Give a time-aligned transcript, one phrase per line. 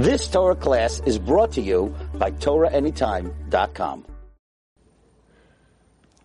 [0.00, 4.06] This Torah class is brought to you by TorahAnytime.com.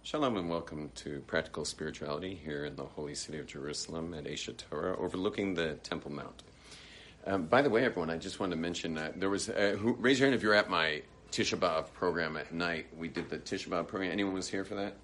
[0.02, 4.50] Shalom and welcome to Practical Spirituality here in the holy city of Jerusalem at Aish
[4.56, 6.44] Torah, overlooking the Temple Mount.
[7.28, 9.50] Um, by the way, everyone, I just wanted to mention that there was.
[9.50, 11.02] Uh, who, raise your hand if you're at my
[11.34, 12.86] Tisha B'av program at night.
[12.98, 14.10] We did the Tisha B'av program.
[14.10, 14.96] Anyone was here for that?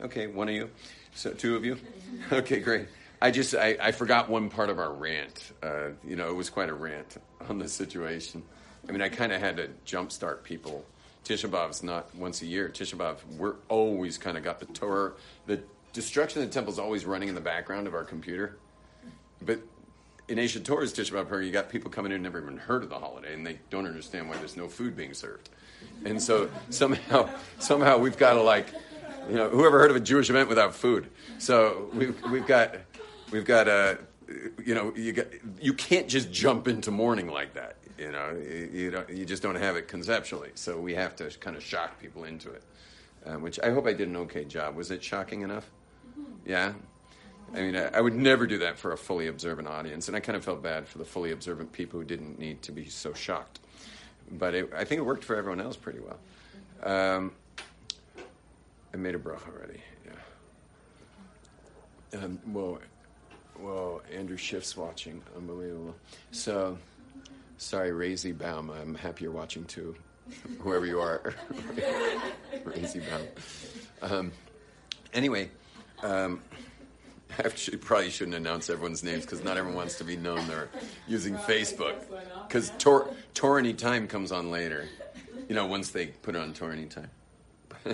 [0.00, 0.68] Okay, one of you,
[1.14, 1.76] so two of you.
[2.32, 2.88] Okay, great.
[3.22, 5.52] I just I, I forgot one part of our rant.
[5.62, 7.16] Uh, you know, it was quite a rant
[7.48, 8.42] on the situation.
[8.88, 10.84] I mean, I kind of had to jumpstart people.
[11.24, 12.68] Tisha B'av's not once a year.
[12.68, 15.12] Tisha B'av, we're always kind of got the Torah.
[15.46, 15.60] The
[15.92, 18.56] destruction of the temple is always running in the background of our computer.
[19.42, 19.60] But
[20.28, 22.82] in Aish HaTorah's Tisha B'av prayer, you got people coming in who never even heard
[22.82, 25.50] of the holiday, and they don't understand why there's no food being served.
[26.04, 28.72] And so somehow, somehow we've got to like,
[29.28, 31.08] you know, whoever heard of a Jewish event without food?
[31.38, 32.76] So we've we've got
[33.30, 33.98] we've got a,
[34.64, 35.26] you know, you got
[35.60, 37.76] you can't just jump into mourning like that.
[37.98, 40.50] You know, you, you don't, you just don't have it conceptually.
[40.54, 42.62] So we have to kind of shock people into it,
[43.26, 44.76] uh, which I hope I did an okay job.
[44.76, 45.70] Was it shocking enough?
[46.46, 46.72] Yeah.
[47.52, 50.20] I mean, I, I would never do that for a fully observant audience, and I
[50.20, 53.12] kind of felt bad for the fully observant people who didn't need to be so
[53.12, 53.60] shocked.
[54.30, 56.18] But it, I think it worked for everyone else pretty well.
[56.82, 57.32] Um,
[58.94, 59.80] I made a bracha already.
[62.12, 62.24] Yeah.
[62.24, 62.78] Um, well,
[63.62, 65.22] well, Andrew Schiff's watching.
[65.36, 65.94] Unbelievable.
[66.30, 66.78] So,
[67.58, 68.70] sorry, Razy Baum.
[68.70, 69.94] I'm happy you're watching too,
[70.60, 71.34] whoever you are.
[72.64, 73.22] Razy Baum.
[74.02, 74.32] Um,
[75.12, 75.50] anyway,
[76.02, 76.42] um,
[77.38, 80.68] I actually, probably shouldn't announce everyone's names because not everyone wants to be known they're
[81.06, 81.96] using Facebook.
[82.46, 83.14] Because Tor,
[83.58, 84.88] Anytime comes on later.
[85.48, 87.08] You know, once they put it on TorahAnytime.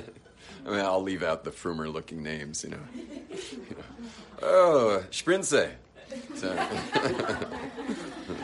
[0.67, 2.79] I mean, I'll leave out the Frumer looking names, you know.
[2.95, 3.96] You know.
[4.43, 5.71] Oh, Sprinze.
[6.35, 6.55] So,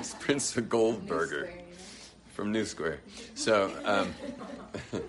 [0.02, 1.50] Sprinze Goldberger
[2.32, 3.00] from New Square.
[3.34, 4.14] So, um,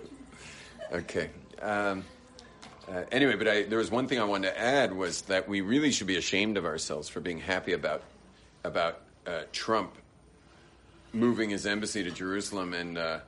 [0.92, 1.30] okay.
[1.60, 2.04] Um,
[2.88, 5.62] uh, anyway, but I, there was one thing I wanted to add was that we
[5.62, 8.02] really should be ashamed of ourselves for being happy about
[8.62, 9.94] about uh, Trump
[11.14, 13.20] moving his embassy to Jerusalem, and uh,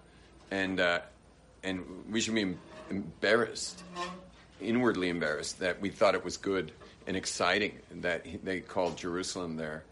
[0.51, 1.01] and uh,
[1.63, 2.55] and we should be
[2.91, 3.83] embarrassed,
[4.61, 6.73] inwardly embarrassed, that we thought it was good
[7.07, 9.85] and exciting that they called Jerusalem their,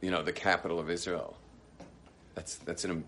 [0.00, 1.36] you know, the capital of Israel.
[2.34, 3.04] That's that's an,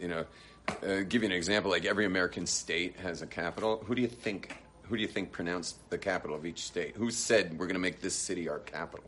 [0.00, 0.24] you know,
[0.68, 1.70] uh, give you an example.
[1.70, 3.82] Like every American state has a capital.
[3.86, 4.56] Who do you think?
[4.84, 6.94] Who do you think pronounced the capital of each state?
[6.96, 9.04] Who said we're going to make this city our capital?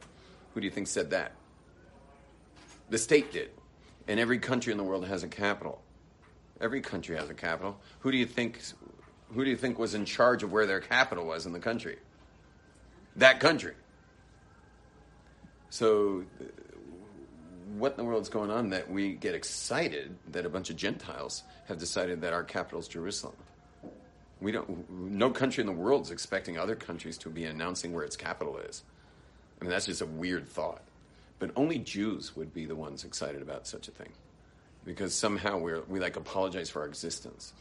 [0.54, 1.32] Who do you think said that?
[2.88, 3.50] The state did,
[4.08, 5.82] and every country in the world has a capital.
[6.60, 7.78] Every country has a capital.
[8.00, 8.60] Who do you think?
[9.34, 11.98] Who do you think was in charge of where their capital was in the country?
[13.16, 13.74] That country.
[15.70, 16.24] So,
[17.76, 21.42] what in the world's going on that we get excited that a bunch of Gentiles
[21.66, 23.36] have decided that our capital is Jerusalem?
[24.40, 24.88] We don't.
[24.90, 28.58] No country in the world is expecting other countries to be announcing where its capital
[28.58, 28.82] is.
[29.60, 30.82] I mean, that's just a weird thought.
[31.38, 34.12] But only Jews would be the ones excited about such a thing,
[34.84, 37.52] because somehow we we like apologize for our existence,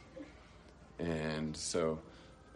[0.99, 1.99] and so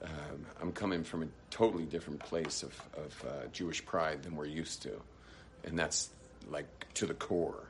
[0.04, 4.46] um, I'm coming from a totally different place of, of uh, Jewish pride than we're
[4.46, 5.02] used to,
[5.64, 6.10] and that's
[6.50, 7.70] like to the core.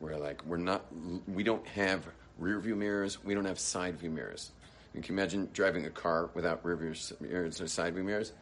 [0.00, 0.84] We're like we're not
[1.28, 2.06] we don't have
[2.38, 4.50] rear view mirrors, we don't have side view mirrors.
[4.92, 8.32] Can you imagine driving a car without rear view mirrors or side view mirrors.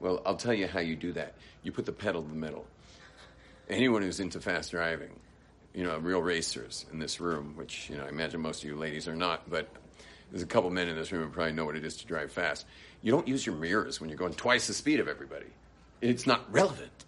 [0.00, 1.34] Well, I'll tell you how you do that.
[1.62, 2.66] You put the pedal in the middle.
[3.70, 5.20] Anyone who's into fast driving,
[5.74, 8.74] you know, real racers in this room, which you know, I imagine most of you
[8.74, 9.68] ladies are not, but
[10.32, 12.32] there's a couple men in this room who probably know what it is to drive
[12.32, 12.64] fast.
[13.02, 15.46] You don't use your mirrors when you're going twice the speed of everybody.
[16.00, 17.04] It's not relevant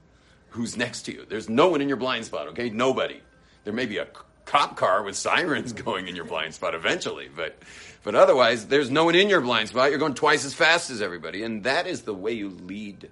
[0.51, 1.25] who's next to you.
[1.27, 2.69] There's no one in your blind spot, okay?
[2.69, 3.21] Nobody.
[3.65, 4.07] There may be a
[4.45, 7.57] cop car with sirens going in your blind spot eventually, but
[8.03, 9.89] but otherwise there's no one in your blind spot.
[9.89, 13.11] You're going twice as fast as everybody, and that is the way you lead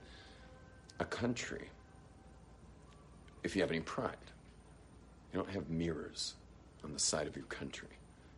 [1.00, 1.70] a country.
[3.42, 4.16] If you have any pride.
[5.32, 6.34] You don't have mirrors
[6.84, 7.88] on the side of your country.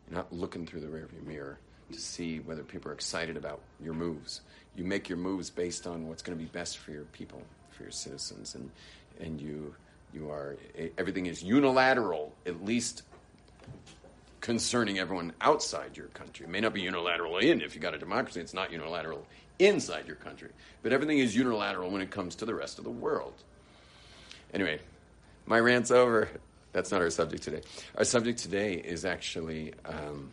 [0.08, 1.58] You're not looking through the rearview mirror
[1.92, 4.40] to see whether people are excited about your moves.
[4.76, 7.82] You make your moves based on what's going to be best for your people, for
[7.82, 8.70] your citizens, and
[9.20, 9.74] and you
[10.12, 10.56] you are
[10.98, 13.02] everything is unilateral, at least
[14.40, 16.44] concerning everyone outside your country.
[16.44, 18.40] It may not be unilateral in if you got a democracy.
[18.40, 19.26] It's not unilateral
[19.58, 20.50] inside your country,
[20.82, 23.34] but everything is unilateral when it comes to the rest of the world.
[24.52, 24.80] Anyway,
[25.46, 26.28] my rant's over.
[26.72, 27.62] That's not our subject today.
[27.96, 30.30] Our subject today is actually um,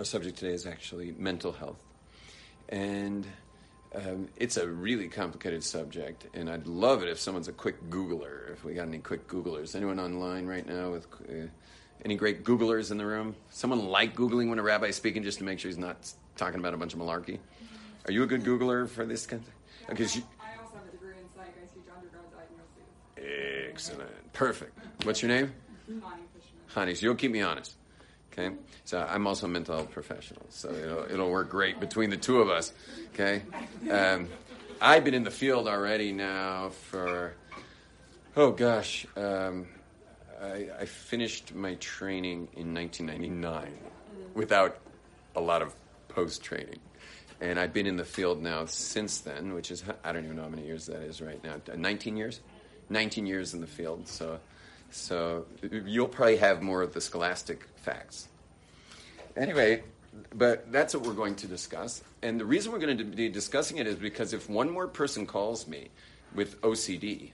[0.00, 1.76] our subject today is actually mental health,
[2.70, 3.26] and
[3.94, 6.26] um, it's a really complicated subject.
[6.32, 8.50] And I'd love it if someone's a quick Googler.
[8.50, 11.48] If we got any quick Googlers, anyone online right now with uh,
[12.02, 13.36] Any great Googlers in the room?
[13.50, 16.72] Someone like Googling when a rabbi's speaking just to make sure he's not talking about
[16.72, 17.38] a bunch of malarkey?
[18.06, 19.54] Are you a good Googler for this kind of thing?
[19.90, 21.48] Okay, so you- I also have a degree in psych.
[21.48, 23.68] I teach undergrad diagnosis.
[23.70, 24.32] excellent.
[24.32, 24.78] Perfect.
[25.04, 25.52] What's your name?
[25.86, 26.62] Connie Fishman.
[26.68, 27.74] Honey, so you'll keep me honest.
[28.40, 28.56] Okay?
[28.84, 32.40] So I'm also a mental health professional, so it'll, it'll work great between the two
[32.40, 32.72] of us.
[33.14, 33.42] Okay?
[33.90, 34.28] Um,
[34.80, 37.34] I've been in the field already now for,
[38.36, 39.66] oh gosh, um,
[40.40, 43.76] I, I finished my training in 1999
[44.34, 44.78] without
[45.36, 45.74] a lot of
[46.08, 46.78] post training.
[47.42, 50.42] And I've been in the field now since then, which is, I don't even know
[50.42, 51.56] how many years that is right now.
[51.74, 52.40] 19 years?
[52.90, 54.08] 19 years in the field.
[54.08, 54.40] So,
[54.90, 58.28] so you'll probably have more of the scholastic facts.
[59.36, 59.82] Anyway,
[60.34, 62.02] but that's what we're going to discuss.
[62.22, 65.26] And the reason we're going to be discussing it is because if one more person
[65.26, 65.88] calls me
[66.34, 67.30] with OCD,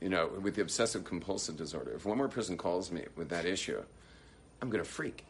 [0.00, 3.44] you know, with the obsessive compulsive disorder, if one more person calls me with that
[3.44, 3.82] issue,
[4.60, 5.24] I'm going to freak.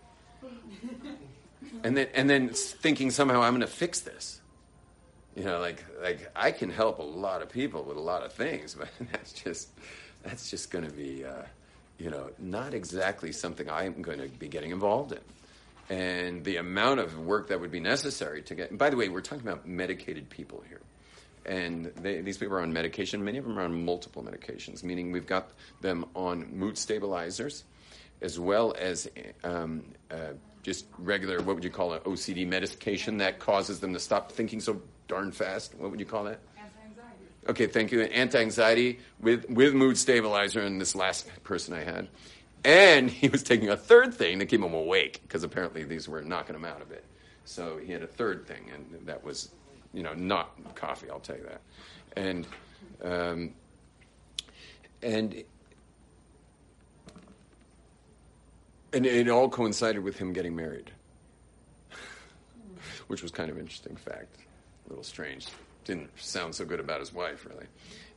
[1.82, 4.40] and then, and then thinking somehow I'm going to fix this.
[5.37, 8.32] You know, like like I can help a lot of people with a lot of
[8.32, 9.69] things, but that's just
[10.22, 11.43] that's just going to be, uh,
[11.99, 15.19] you know, not exactly something I'm going to be getting involved in.
[15.90, 18.76] And the amount of work that would be necessary to get.
[18.76, 20.81] By the way, we're talking about medicated people here,
[21.44, 23.22] and they, these people are on medication.
[23.25, 25.50] Many of them are on multiple medications, meaning we've got
[25.82, 27.64] them on mood stabilizers,
[28.22, 29.08] as well as
[29.42, 30.32] um, uh,
[30.62, 34.60] just regular, what would you call it, OCD medication that causes them to stop thinking
[34.60, 35.75] so darn fast.
[35.76, 36.40] What would you call that?
[36.56, 37.25] Anti-anxiety.
[37.48, 38.00] Okay, thank you.
[38.00, 42.08] Anti-anxiety with with mood stabilizer, and this last person I had,
[42.64, 46.22] and he was taking a third thing to keep him awake because apparently these were
[46.22, 47.05] knocking him out a bit.
[47.44, 49.50] So he had a third thing, and that was,
[49.93, 51.11] you know, not coffee.
[51.11, 51.61] I'll tell you that,
[52.16, 52.46] and
[53.02, 53.55] um,
[55.02, 55.44] and
[58.94, 60.90] and it all coincided with him getting married,
[63.08, 64.38] which was kind of interesting fact.
[64.87, 65.49] A little strange.
[65.84, 67.67] Didn't sound so good about his wife, really,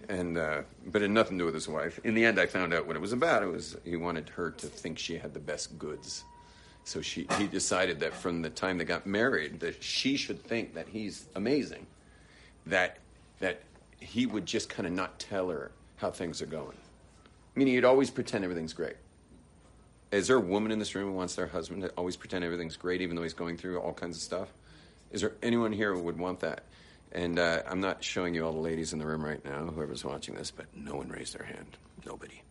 [0.09, 1.99] and uh, but it had nothing to do with his wife.
[2.03, 3.44] In the end, I found out what it was about.
[3.44, 6.23] It was he wanted her to think she had the best goods,
[6.83, 10.73] so she he decided that from the time they got married, that she should think
[10.73, 11.85] that he's amazing,
[12.65, 12.97] that
[13.39, 13.61] that
[13.99, 16.77] he would just kind of not tell her how things are going,
[17.55, 18.95] meaning he'd always pretend everything's great.
[20.11, 22.77] Is there a woman in this room who wants their husband to always pretend everything's
[22.77, 24.47] great, even though he's going through all kinds of stuff?
[25.11, 26.63] Is there anyone here who would want that?
[27.12, 30.04] And uh, I'm not showing you all the ladies in the room right now, whoever's
[30.04, 31.77] watching this, but no one raised their hand.
[32.06, 32.42] Nobody.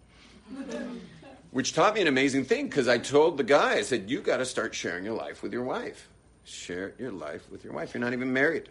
[1.51, 4.39] Which taught me an amazing thing because I told the guy, I said, you got
[4.39, 6.09] to start sharing your life with your wife.
[6.45, 7.95] Share your life with your wife.
[7.95, 8.69] You're not even married.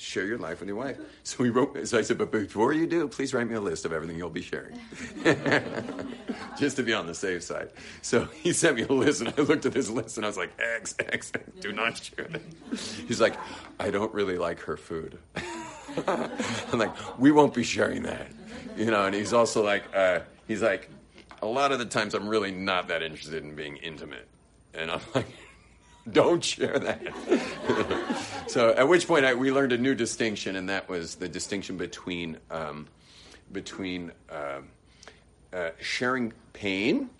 [0.00, 0.96] Share your life with your wife.
[1.24, 1.86] So we wrote.
[1.86, 4.30] So I said, but before you do, please write me a list of everything you'll
[4.30, 4.80] be sharing,
[6.58, 7.70] just to be on the safe side.
[8.00, 10.38] So he sent me a list, and I looked at this list, and I was
[10.38, 12.40] like, X, X, X do not share that.
[13.06, 13.36] He's like,
[13.78, 15.18] I don't really like her food.
[16.08, 18.28] I'm like, we won't be sharing that,
[18.76, 19.04] you know.
[19.04, 20.88] And he's also like, uh, he's like,
[21.42, 24.26] a lot of the times I'm really not that interested in being intimate,
[24.72, 25.26] and I'm like.
[26.10, 27.00] Don't share that.
[28.48, 31.76] so, at which point I, we learned a new distinction, and that was the distinction
[31.76, 32.86] between um,
[33.52, 34.68] between um
[35.52, 37.10] uh, sharing pain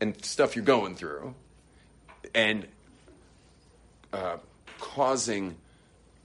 [0.00, 1.34] and stuff you're going through,
[2.34, 2.66] and
[4.12, 4.36] uh,
[4.78, 5.56] causing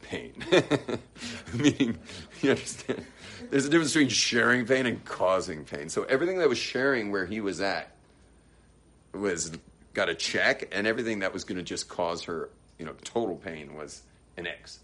[0.02, 0.34] pain.
[1.54, 1.98] Meaning,
[2.42, 3.06] you understand?
[3.50, 5.90] There's a difference between sharing pain and causing pain.
[5.90, 7.92] So everything that was sharing where he was at
[9.14, 9.52] was
[9.94, 13.36] got a check, and everything that was going to just cause her, you know, total
[13.36, 14.04] pain was
[14.38, 14.80] an X.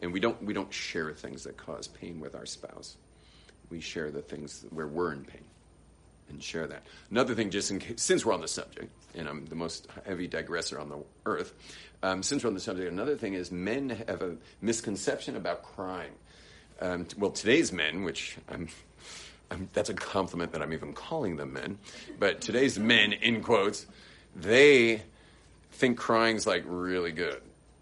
[0.00, 2.96] And we don't we don't share things that cause pain with our spouse.
[3.70, 5.44] We share the things where we're in pain,
[6.28, 6.82] and share that.
[7.10, 10.26] Another thing, just in case, since we're on the subject, and I'm the most heavy
[10.26, 11.54] digressor on the earth.
[12.02, 16.12] Um, since we're on the subject, another thing is men have a misconception about crying.
[16.80, 18.68] Um, well, today's men, which I'm
[19.50, 21.78] I'm, that's a compliment that I'm even calling them men.
[22.18, 23.86] But today's men, in quotes,
[24.36, 25.02] they
[25.72, 27.40] think crying's like really good,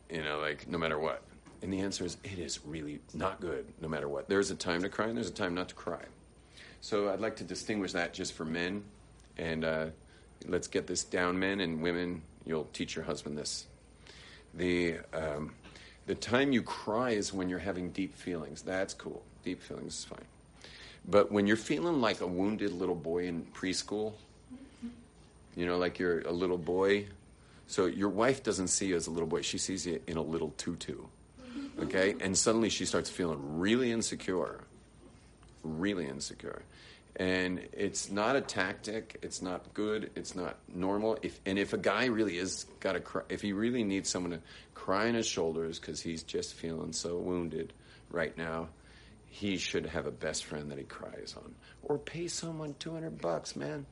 [0.09, 1.23] you know, like no matter what.
[1.63, 4.29] And the answer is it is really not good no matter what.
[4.29, 6.03] There's a time to cry and there's a time not to cry.
[6.81, 8.85] So I'd like to distinguish that just for men.
[9.37, 9.87] And uh,
[10.47, 12.23] let's get this down, men and women.
[12.47, 13.67] You'll teach your husband this.
[14.53, 15.55] The, um,
[16.07, 18.63] the time you cry is when you're having deep feelings.
[18.63, 19.23] That's cool.
[19.43, 20.27] Deep feelings is fine.
[21.09, 24.13] But when you're feeling like a wounded little boy in preschool,
[25.57, 27.07] you know, like you're a little boy.
[27.67, 30.23] So your wife doesn't see you as a little boy, she sees you in a
[30.23, 30.97] little tutu.
[31.81, 32.15] Okay?
[32.21, 34.61] And suddenly she starts feeling really insecure.
[35.63, 36.63] Really insecure.
[37.17, 39.19] And it's not a tactic.
[39.23, 40.11] It's not good.
[40.17, 41.17] It's not normal.
[41.23, 44.33] If and if a guy really is got to cry, if he really needs someone
[44.33, 44.41] to
[44.75, 47.73] cry on his shoulders because he's just feeling so wounded
[48.11, 48.69] right now,
[49.27, 53.21] he should have a best friend that he cries on, or pay someone two hundred
[53.21, 53.87] bucks, man.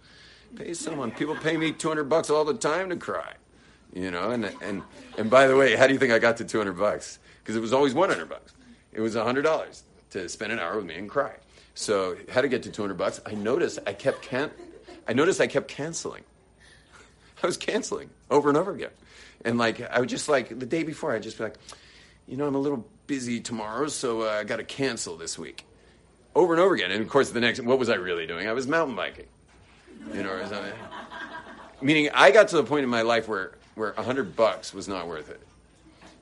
[0.57, 1.11] Pay someone.
[1.13, 3.35] People pay me two hundred bucks all the time to cry,
[3.93, 4.31] you know.
[4.31, 4.83] And and
[5.17, 7.19] and by the way, how do you think I got to two hundred bucks?
[7.43, 8.53] Because it was always one hundred bucks.
[8.93, 11.33] It was hundred dollars to spend an hour with me and cry.
[11.75, 13.21] So how to get to 200 bucks?
[13.25, 14.51] I noticed I kept can
[15.09, 16.23] I noticed I kept canceling.
[17.43, 18.91] I was canceling over and over again.
[19.45, 21.57] And like I would just like the day before I'd just be like,
[22.29, 25.65] you know, I'm a little busy tomorrow, so uh, I got to cancel this week.
[26.35, 26.91] Over and over again.
[26.91, 28.47] And of course the next what was I really doing?
[28.47, 29.27] I was mountain biking.
[30.13, 30.73] You know,
[31.83, 35.07] meaning I got to the point in my life where where 100 bucks was not
[35.09, 35.41] worth it.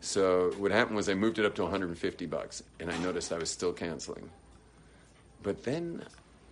[0.01, 3.39] So what happened was I moved it up to 150 bucks and I noticed I
[3.39, 4.31] was still canceling.
[5.43, 6.05] But then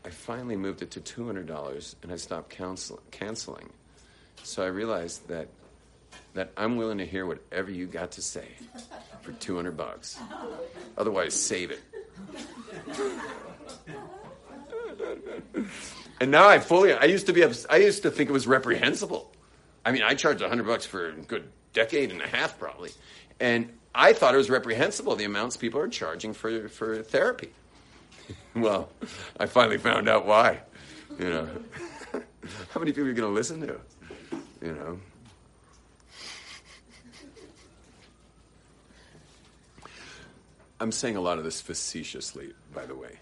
[0.05, 3.71] I finally moved it to $200 and I stopped counsel- canceling.
[4.43, 5.49] So I realized that
[6.35, 8.47] that I'm willing to hear whatever you got to say
[9.23, 10.19] for 200 bucks.
[10.97, 11.81] Otherwise, save it.
[16.21, 19.33] and now I fully I used to be I used to think it was reprehensible.
[19.85, 22.91] I mean, I charged 100 bucks for a good decade and a half probably.
[23.41, 27.53] And I thought it was reprehensible the amounts people are charging for for therapy.
[28.55, 28.91] well,
[29.39, 30.61] I finally found out why.
[31.19, 31.49] You know,
[32.71, 33.81] how many people are you going to listen to?
[34.63, 35.01] You know.
[40.81, 43.19] I'm saying a lot of this facetiously, by the way.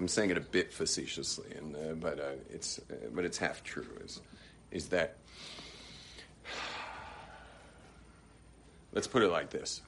[0.00, 3.64] I'm saying it a bit facetiously, and uh, but uh, it's uh, but it's half
[3.64, 3.86] true.
[4.04, 4.20] Is
[4.70, 5.16] is that?
[8.92, 9.82] Let's put it like this: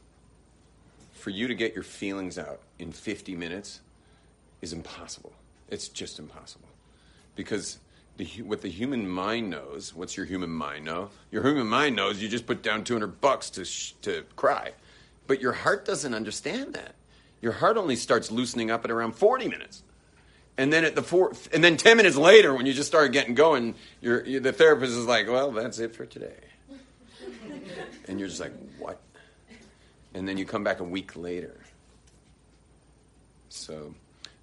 [1.21, 3.81] for you to get your feelings out in 50 minutes
[4.63, 5.33] is impossible.
[5.69, 6.69] It's just impossible.
[7.37, 7.79] Because
[8.17, 11.11] the, what the human mind knows, what's your human mind know?
[11.31, 14.73] Your human mind knows you just put down 200 bucks to, sh- to cry.
[15.27, 16.95] But your heart doesn't understand that.
[17.41, 19.83] Your heart only starts loosening up at around 40 minutes.
[20.57, 23.35] And then at the four, and then 10 minutes later, when you just start getting
[23.35, 26.37] going, you the therapist is like, well, that's it for today.
[28.09, 29.01] and you're just like, what?
[30.13, 31.61] And then you come back a week later.
[33.49, 33.95] So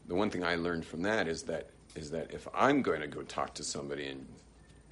[0.07, 3.07] the one thing I learned from that is that is that if I'm going to
[3.07, 4.25] go talk to somebody and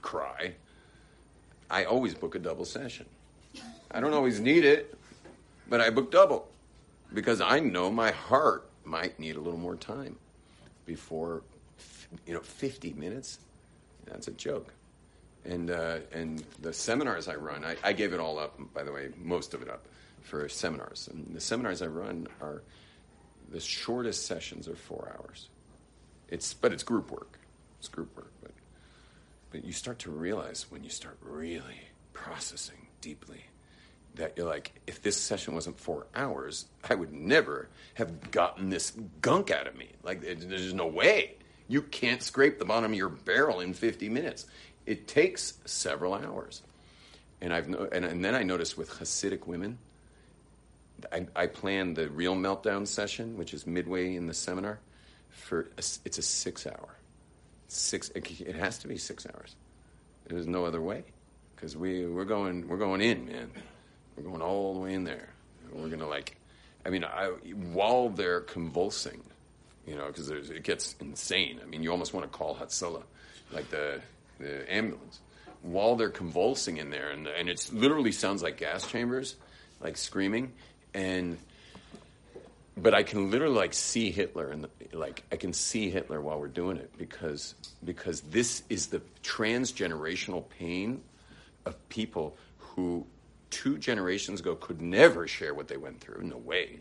[0.01, 0.53] cry,
[1.69, 3.05] I always book a double session.
[3.91, 4.97] I don't always need it,
[5.69, 6.49] but I book double
[7.13, 10.17] because I know my heart might need a little more time
[10.85, 11.43] before
[12.25, 13.39] you know 50 minutes.
[14.05, 14.73] That's a joke.
[15.43, 18.59] And uh, and the seminars I run, I, I gave it all up.
[18.73, 19.85] By the way, most of it up
[20.21, 21.07] for seminars.
[21.11, 22.63] And the seminars I run are
[23.49, 25.49] the shortest sessions are four hours.
[26.29, 27.39] It's but it's group work.
[27.79, 28.51] It's group work, but
[29.51, 31.81] but you start to realize when you start really
[32.13, 33.45] processing deeply
[34.15, 38.91] that you're like, if this session wasn't four hours, I would never have gotten this
[39.21, 39.89] gunk out of me.
[40.03, 41.35] Like, there's no way.
[41.67, 44.45] You can't scrape the bottom of your barrel in 50 minutes.
[44.85, 46.61] It takes several hours.
[47.41, 49.77] And I've no, and, and then I noticed with Hasidic women,
[51.11, 54.79] I, I planned the real meltdown session, which is midway in the seminar.
[55.29, 56.95] For a, it's a six hour,
[57.67, 58.09] six.
[58.15, 59.55] It has to be six hours.
[60.27, 61.03] There's no other way,
[61.55, 63.51] because we we're going we're going in, man.
[64.15, 65.29] We're going all the way in there.
[65.71, 66.37] We're gonna like,
[66.85, 67.27] I mean, I,
[67.73, 69.21] while they're convulsing,
[69.85, 71.59] you know, because it gets insane.
[71.61, 73.03] I mean, you almost want to call Hatzalah,
[73.51, 74.01] like the
[74.39, 75.19] the ambulance,
[75.61, 79.35] while they're convulsing in there, and and it literally sounds like gas chambers,
[79.81, 80.53] like screaming
[80.95, 81.37] and
[82.77, 86.47] but I can literally like see Hitler and like I can see Hitler while we're
[86.47, 87.53] doing it because
[87.83, 91.01] because this is the transgenerational pain
[91.65, 93.05] of people who
[93.55, 96.23] two generations ago could never share what they went through.
[96.23, 96.79] No way.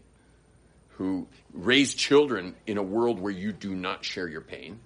[0.97, 4.81] Who raised children in a world where you do not share your pain.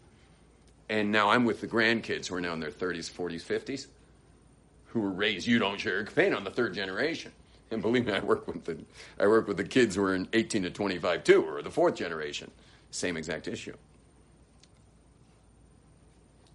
[0.90, 3.86] And now I'm with the grandkids who are now in their 30s, 40s, 50s,
[4.88, 7.32] who were raised, you don't share your pain on the third generation.
[7.70, 8.78] And believe me, I work with the
[9.18, 11.94] I work with the kids who are in 18 to 25 too, or the fourth
[11.94, 12.50] generation.
[12.90, 13.76] Same exact issue.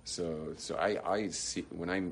[0.04, 2.04] So so I, I see when I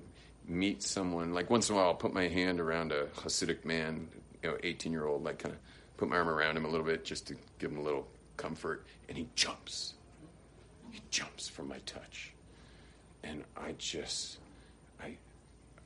[0.51, 4.07] meet someone, like once in a while I'll put my hand around a Hasidic man,
[4.43, 5.61] you know, 18 year old, like kind of
[5.97, 8.85] put my arm around him a little bit just to give him a little comfort,
[9.07, 9.93] and he jumps.
[10.91, 12.33] He jumps from my touch.
[13.23, 14.39] And I just
[15.01, 15.17] I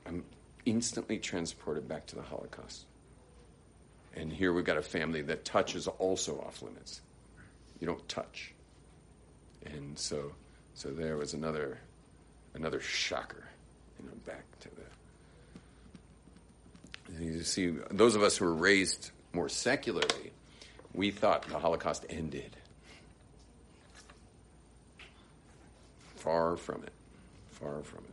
[0.06, 0.24] I'm
[0.66, 2.86] instantly transported back to the Holocaust.
[4.16, 7.02] And here we've got a family that touch is also off limits.
[7.80, 8.54] You don't touch.
[9.66, 10.32] And so
[10.74, 11.80] So there was another
[12.54, 13.45] another shocker,
[14.06, 14.84] know, back to the.
[17.24, 20.32] You see, those of us who were raised more secularly,
[20.94, 22.58] we thought the Holocaust ended.
[26.16, 26.94] Far from it.
[27.52, 28.10] Far from it.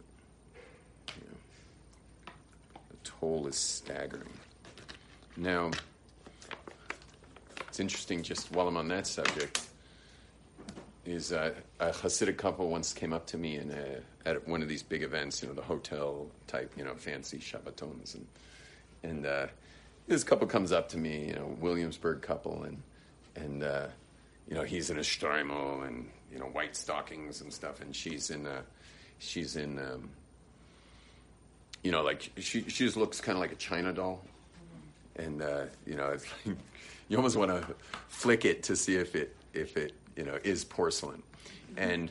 [2.90, 4.28] The toll is staggering.
[5.36, 5.70] Now,
[7.68, 9.62] it's interesting, just while I'm on that subject,
[11.06, 14.68] is uh, a Hasidic couple once came up to me in a, at one of
[14.68, 18.26] these big events, you know, the hotel type, you know, fancy Shabbatons, and
[19.02, 19.46] and uh,
[20.06, 22.82] this couple comes up to me, you know, Williamsburg couple, and
[23.36, 23.86] and uh,
[24.48, 28.30] you know he's in a shtreimel and you know white stockings and stuff, and she's
[28.30, 28.62] in a,
[29.18, 30.10] she's in um,
[31.82, 34.22] you know like she she just looks kind of like a China doll,
[35.16, 36.28] and uh, you know like
[37.08, 37.74] you almost want to
[38.08, 41.22] flick it to see if it if it you know is porcelain,
[41.76, 42.10] and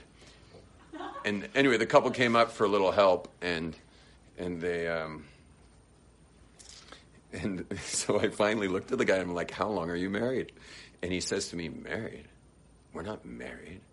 [1.26, 3.76] and anyway the couple came up for a little help and
[4.38, 4.88] and they.
[4.88, 5.26] Um,
[7.34, 10.10] and so I finally looked at the guy and I'm like, How long are you
[10.10, 10.52] married?
[11.02, 12.26] And he says to me, Married?
[12.94, 13.82] We're not married.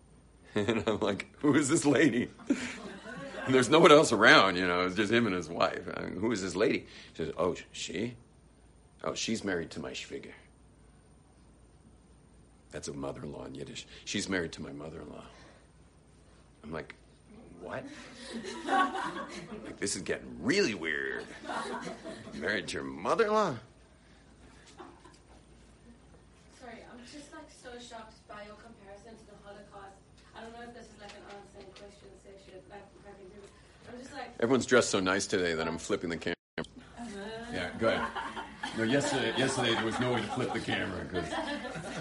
[0.55, 2.31] And I'm like, Who is this lady?
[2.49, 5.87] And there's no one else around, you know, it's just him and his wife.
[5.95, 6.87] I mean, Who is this lady?
[7.13, 8.17] She says, Oh, she?
[9.05, 10.33] Oh, she's married to my Schwieger.
[12.73, 13.87] That's a mother in Yiddish.
[14.05, 15.25] She's married to my mother in law.
[16.65, 16.95] I'm like,
[17.63, 17.85] What?
[18.67, 21.25] like, this is getting really weird.
[22.35, 23.55] Married to your mother in law?
[26.61, 29.97] Sorry, I'm just like so shocked by your comparison to the Holocaust.
[30.37, 33.43] I don't know if this is like an answering question session, like I can do
[33.43, 33.51] it.
[33.93, 36.35] I'm just like, Everyone's dressed so nice today that I'm flipping the camera.
[36.59, 37.05] Uh-huh.
[37.53, 38.07] Yeah, go ahead.
[38.77, 41.29] No, yesterday, yesterday there was no way to flip the camera because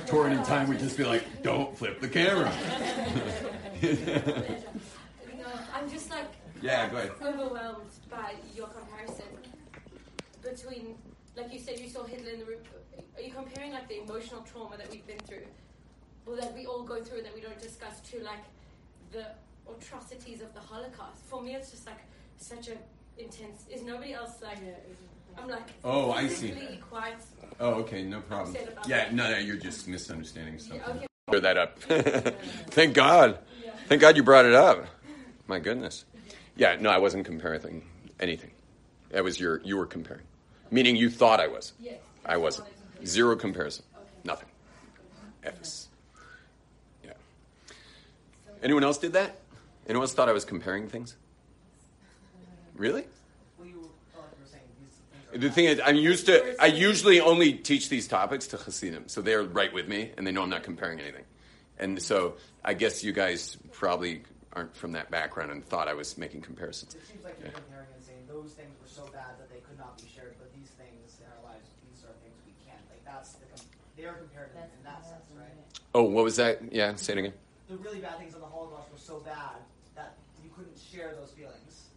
[0.06, 2.52] TorahAnytime would just be like, "Don't flip the camera."
[3.82, 3.96] you
[5.38, 6.28] know, I'm just like
[6.62, 7.12] yeah, go ahead.
[7.22, 9.26] overwhelmed by your comparison
[10.42, 10.96] between,
[11.36, 12.60] like you said, you saw Hitler in the room.
[13.15, 15.46] Are you comparing like the emotional trauma that we've been through,
[16.26, 18.43] or that we all go through that we don't discuss, to like
[19.12, 19.26] the
[19.70, 21.24] atrocities of the Holocaust?
[21.26, 22.00] For me, it's just like
[22.38, 22.78] such a
[23.17, 23.65] intense.
[23.72, 24.60] Is nobody else like?
[25.38, 25.70] I'm like.
[25.84, 26.50] Oh, I see.
[26.50, 27.17] physically Quite.
[27.60, 28.56] Oh, okay, no problem.
[28.88, 29.13] Yeah, that.
[29.13, 30.82] no, no, you're just misunderstanding something.
[30.88, 31.08] Yeah, okay.
[31.28, 31.80] Clear that up.
[32.70, 33.39] Thank God.
[33.88, 34.86] Thank God you brought it up.
[35.48, 36.06] My goodness.
[36.58, 37.84] Yeah, no, I wasn't comparing
[38.20, 38.52] anything.
[39.12, 40.26] That was your you were comparing,
[40.72, 41.74] meaning you thought I was.
[41.80, 42.00] Yes.
[42.26, 42.67] I wasn't.
[43.06, 43.86] Zero comparison.
[44.24, 44.50] Nothing.
[45.43, 45.88] F's.
[47.06, 47.13] Yeah.
[48.62, 49.39] Anyone else did that?
[49.88, 51.15] Anyone else thought I was comparing things?
[52.76, 53.06] Really?
[53.58, 55.00] Well, you were, oh, like you were saying, these
[55.32, 56.62] things are The thing is, I'm used to.
[56.62, 60.32] I usually only teach these topics to Hasidim, so they're right with me, and they
[60.32, 61.24] know I'm not comparing anything.
[61.80, 64.24] And so, I guess you guys probably
[64.58, 66.96] aren't from that background and thought I was making comparisons.
[66.96, 69.78] It seems like you're comparing and saying those things were so bad that they could
[69.78, 72.82] not be shared, but these things in our lives, these are things we can.
[72.89, 75.54] Like that's the com- they are compared in, in that sense, right?
[75.93, 76.74] Oh, what was that?
[76.74, 77.34] Yeah, say it again.
[77.70, 79.62] The really bad things on the Holocaust were so bad
[79.93, 81.93] that you couldn't share those feelings.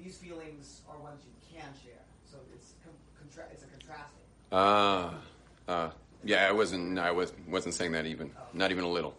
[0.00, 4.24] These feelings are ones you can share, so it's com- contra- it's a contrasting.
[4.50, 5.20] Ah,
[5.68, 5.90] uh,
[6.24, 6.98] yeah, I wasn't.
[6.98, 8.30] I was wasn't saying that even.
[8.52, 9.16] Not even a little.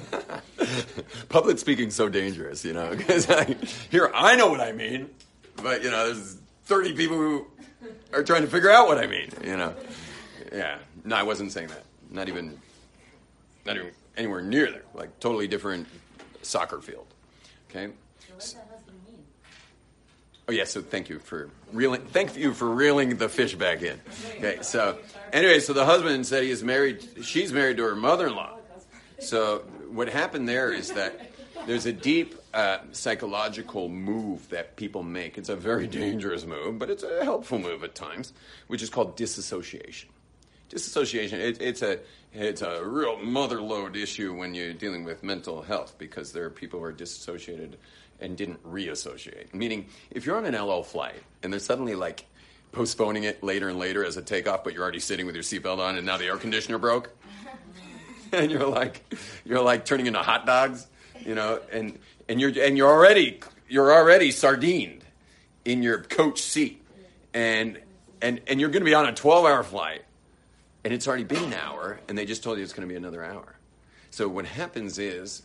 [1.28, 3.56] Public speaking's so dangerous, you know, because I,
[3.90, 5.10] here I know what I mean,
[5.56, 7.46] but you know, there's 30 people who
[8.12, 9.74] are trying to figure out what I mean, you know.
[10.52, 11.84] Yeah, no, I wasn't saying that.
[12.10, 12.58] Not even,
[13.66, 14.84] not even anywhere near there.
[14.94, 15.86] Like totally different
[16.42, 17.06] soccer field.
[17.70, 17.86] Okay.
[17.86, 19.22] What does that husband mean?
[20.46, 22.02] Oh yeah, so thank you for reeling.
[22.02, 23.98] Thank you for reeling the fish back in.
[24.36, 24.98] Okay, so
[25.32, 27.02] anyway, so the husband said he is married.
[27.22, 28.58] She's married to her mother-in-law.
[29.20, 31.30] So what happened there is that
[31.66, 35.38] there's a deep uh, psychological move that people make.
[35.38, 38.34] It's a very dangerous move, but it's a helpful move at times,
[38.66, 40.10] which is called disassociation.
[40.68, 41.40] Disassociation.
[41.40, 42.00] It, it's a
[42.34, 46.50] it's a real mother load issue when you're dealing with mental health because there are
[46.50, 47.78] people who are disassociated
[48.20, 49.54] and didn't reassociate.
[49.54, 52.26] Meaning, if you're on an El Al flight and they're suddenly like
[52.72, 55.78] postponing it later and later as a takeoff, but you're already sitting with your seatbelt
[55.78, 57.10] on and now the air conditioner broke,
[58.32, 59.02] and you're like
[59.44, 60.86] you're like turning into hot dogs,
[61.24, 61.98] you know, and
[62.28, 65.04] and you're and you're already you're already sardined
[65.64, 66.82] in your coach seat,
[67.32, 67.80] and
[68.20, 70.02] and and you're going to be on a 12 hour flight,
[70.84, 72.96] and it's already been an hour, and they just told you it's going to be
[72.96, 73.56] another hour.
[74.10, 75.42] So what happens is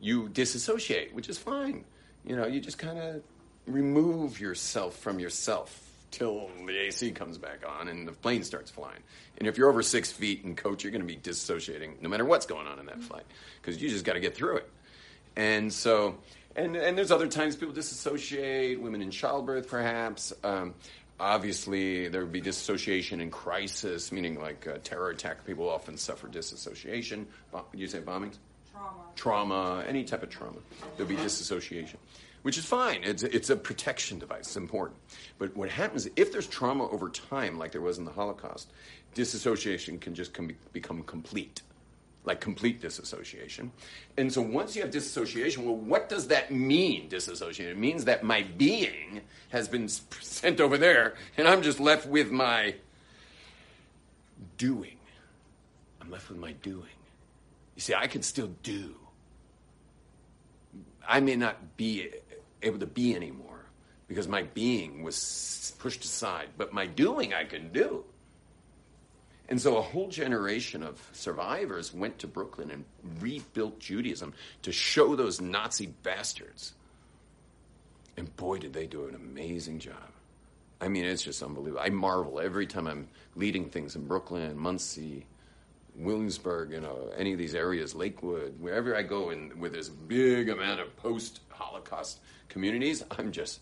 [0.00, 1.84] you disassociate, which is fine.
[2.24, 3.22] You know, you just kind of
[3.66, 9.00] remove yourself from yourself till the AC comes back on and the plane starts flying.
[9.38, 12.24] And if you're over six feet in coach, you're going to be dissociating no matter
[12.24, 13.24] what's going on in that flight
[13.60, 14.70] because you just got to get through it.
[15.36, 16.16] And so,
[16.56, 20.32] and, and there's other times people disassociate, women in childbirth perhaps.
[20.42, 20.74] Um,
[21.18, 25.46] obviously, there would be disassociation in crisis, meaning like a terror attack.
[25.46, 27.26] People often suffer disassociation.
[27.72, 28.36] You say bombings?
[29.16, 29.84] Trauma.
[29.86, 30.58] Any type of trauma.
[30.96, 31.98] There'll be disassociation,
[32.42, 33.02] which is fine.
[33.04, 34.46] It's, it's a protection device.
[34.46, 34.98] It's important.
[35.38, 38.70] But what happens if there's trauma over time, like there was in the Holocaust,
[39.14, 41.62] disassociation can just com- become complete
[42.24, 43.72] like complete disassociation.
[44.16, 47.72] And so once you have disassociation, well, what does that mean, disassociation?
[47.72, 52.30] It means that my being has been sent over there, and I'm just left with
[52.30, 52.74] my
[54.58, 54.98] doing.
[56.00, 56.84] I'm left with my doing.
[57.74, 58.94] You see, I can still do.
[61.06, 62.10] I may not be
[62.62, 63.64] able to be anymore
[64.06, 68.04] because my being was pushed aside, but my doing I can do.
[69.48, 72.84] And so a whole generation of survivors went to Brooklyn and
[73.20, 76.74] rebuilt Judaism to show those Nazi bastards.
[78.16, 80.12] And boy, did they do an amazing job.
[80.80, 81.82] I mean, it's just unbelievable.
[81.84, 85.26] I marvel every time I'm leading things in Brooklyn, Monsey,
[86.00, 90.48] Williamsburg, you know, any of these areas, Lakewood, wherever I go in with this big
[90.48, 93.60] amount of post Holocaust communities, I'm just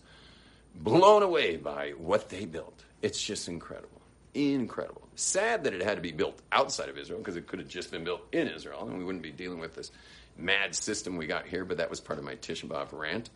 [0.75, 2.83] blown away by what they built.
[3.01, 4.01] It's just incredible.
[4.33, 5.01] Incredible.
[5.15, 7.91] Sad that it had to be built outside of Israel because it could have just
[7.91, 9.91] been built in Israel and we wouldn't be dealing with this
[10.37, 13.29] mad system we got here, but that was part of my Tisha B'Av rant.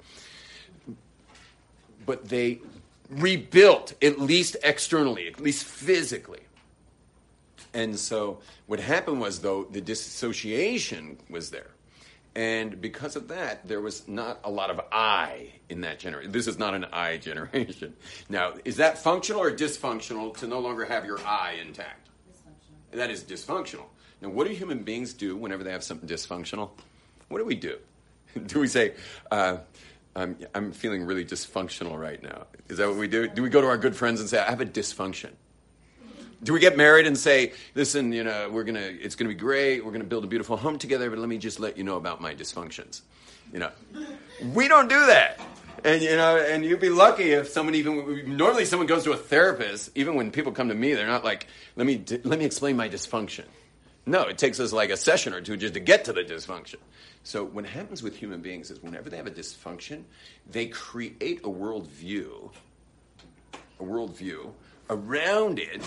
[2.06, 2.62] But they
[3.10, 6.42] rebuilt, at least externally, at least physically.
[7.74, 11.72] And so what happened was, though, the disassociation was there.
[12.36, 16.32] And because of that, there was not a lot of I in that generation.
[16.32, 17.96] This is not an I generation.
[18.30, 22.10] Now, is that functional or dysfunctional to no longer have your I intact?
[22.92, 23.86] That is dysfunctional.
[24.22, 26.70] Now, what do human beings do whenever they have something dysfunctional?
[27.28, 27.78] What do we do?
[28.48, 28.94] do we say,
[29.32, 29.58] uh,
[30.16, 32.46] I'm, I'm feeling really dysfunctional right now?
[32.70, 33.28] Is that what we do?
[33.28, 35.32] Do we go to our good friends and say, I have a dysfunction?
[36.44, 39.84] Do we get married and say, listen, you know, we're gonna, it's gonna be great,
[39.86, 42.22] we're gonna build a beautiful home together, but let me just let you know about
[42.22, 43.02] my dysfunctions.
[43.52, 43.72] You know,
[44.54, 45.40] we don't do that.
[45.86, 49.18] And you know, and you'd be lucky if someone even normally someone goes to a
[49.18, 49.90] therapist.
[49.96, 52.88] Even when people come to me, they're not like, let me let me explain my
[52.88, 53.46] dysfunction.
[54.06, 56.78] No, it takes us like a session or two just to get to the dysfunction.
[57.24, 60.04] So what happens with human beings is whenever they have a dysfunction,
[60.50, 62.52] they create a worldview,
[63.80, 64.52] a worldview
[64.90, 65.82] around it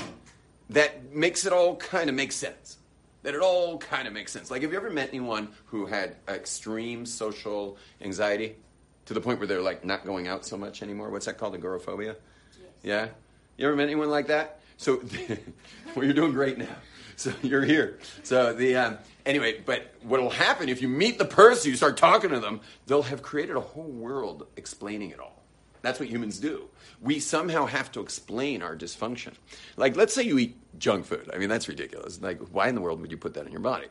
[0.71, 2.79] that makes it all kind of make sense.
[3.23, 4.51] That it all kind of makes sense.
[4.51, 8.57] Like, have you ever met anyone who had extreme social anxiety
[9.07, 11.11] to the point where they're like not going out so much anymore?
[11.11, 11.55] What's that called?
[11.55, 12.17] Agoraphobia?
[12.83, 13.09] Yeah?
[13.57, 14.61] You ever met anyone like that?
[14.77, 15.03] So,
[15.95, 16.77] well, you're doing great now.
[17.17, 17.99] So you're here.
[18.23, 21.97] So the um, anyway, but what will happen if you meet the person, you start
[21.97, 25.43] talking to them, they'll have created a whole world explaining it all.
[25.87, 26.69] That's what humans do.
[27.01, 29.35] We somehow have to explain our dysfunction.
[29.77, 31.31] Like, let's say you eat junk food.
[31.33, 32.21] I mean, that's ridiculous.
[32.21, 33.87] Like, why in the world would you put that in your body?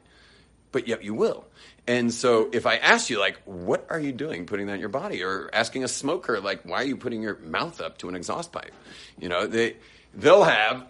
[0.73, 1.45] But yet you will.
[1.87, 4.89] And so if I ask you, like, what are you doing putting that in your
[4.89, 5.23] body?
[5.23, 8.51] Or asking a smoker, like, why are you putting your mouth up to an exhaust
[8.51, 8.73] pipe?
[9.17, 9.77] You know, they,
[10.13, 10.85] they'll have,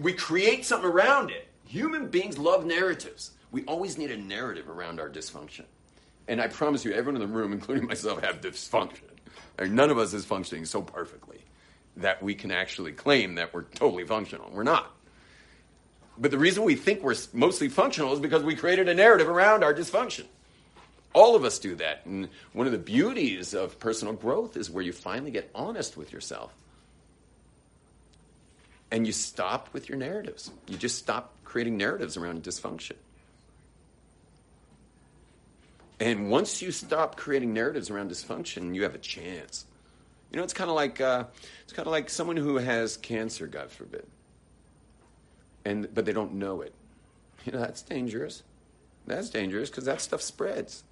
[0.00, 1.48] we create something around it.
[1.64, 3.32] Human beings love narratives.
[3.50, 5.64] We always need a narrative around our dysfunction.
[6.28, 9.07] And I promise you, everyone in the room, including myself, have dysfunction.
[9.60, 11.40] None of us is functioning so perfectly
[11.96, 14.50] that we can actually claim that we're totally functional.
[14.52, 14.94] We're not.
[16.16, 19.62] But the reason we think we're mostly functional is because we created a narrative around
[19.62, 20.26] our dysfunction.
[21.12, 22.04] All of us do that.
[22.06, 26.12] And one of the beauties of personal growth is where you finally get honest with
[26.12, 26.52] yourself.
[28.90, 30.50] And you stop with your narratives.
[30.66, 32.96] You just stop creating narratives around dysfunction.
[36.00, 39.66] And once you stop creating narratives around dysfunction, you have a chance.
[40.30, 41.24] You know, it's kind of like uh,
[41.64, 44.06] it's kind of like someone who has cancer, God forbid,
[45.64, 46.74] and but they don't know it.
[47.44, 48.42] You know, that's dangerous.
[49.06, 50.82] That's dangerous because that stuff spreads.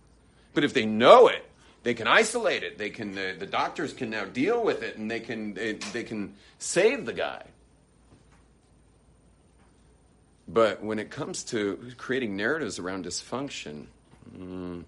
[0.55, 1.45] But if they know it,
[1.83, 2.79] they can isolate it.
[2.79, 6.35] They can the, doctors can now deal with it, and they can they, they can
[6.59, 7.45] save the guy.
[10.49, 13.87] But when it comes to creating narratives around dysfunction,
[14.37, 14.85] mm,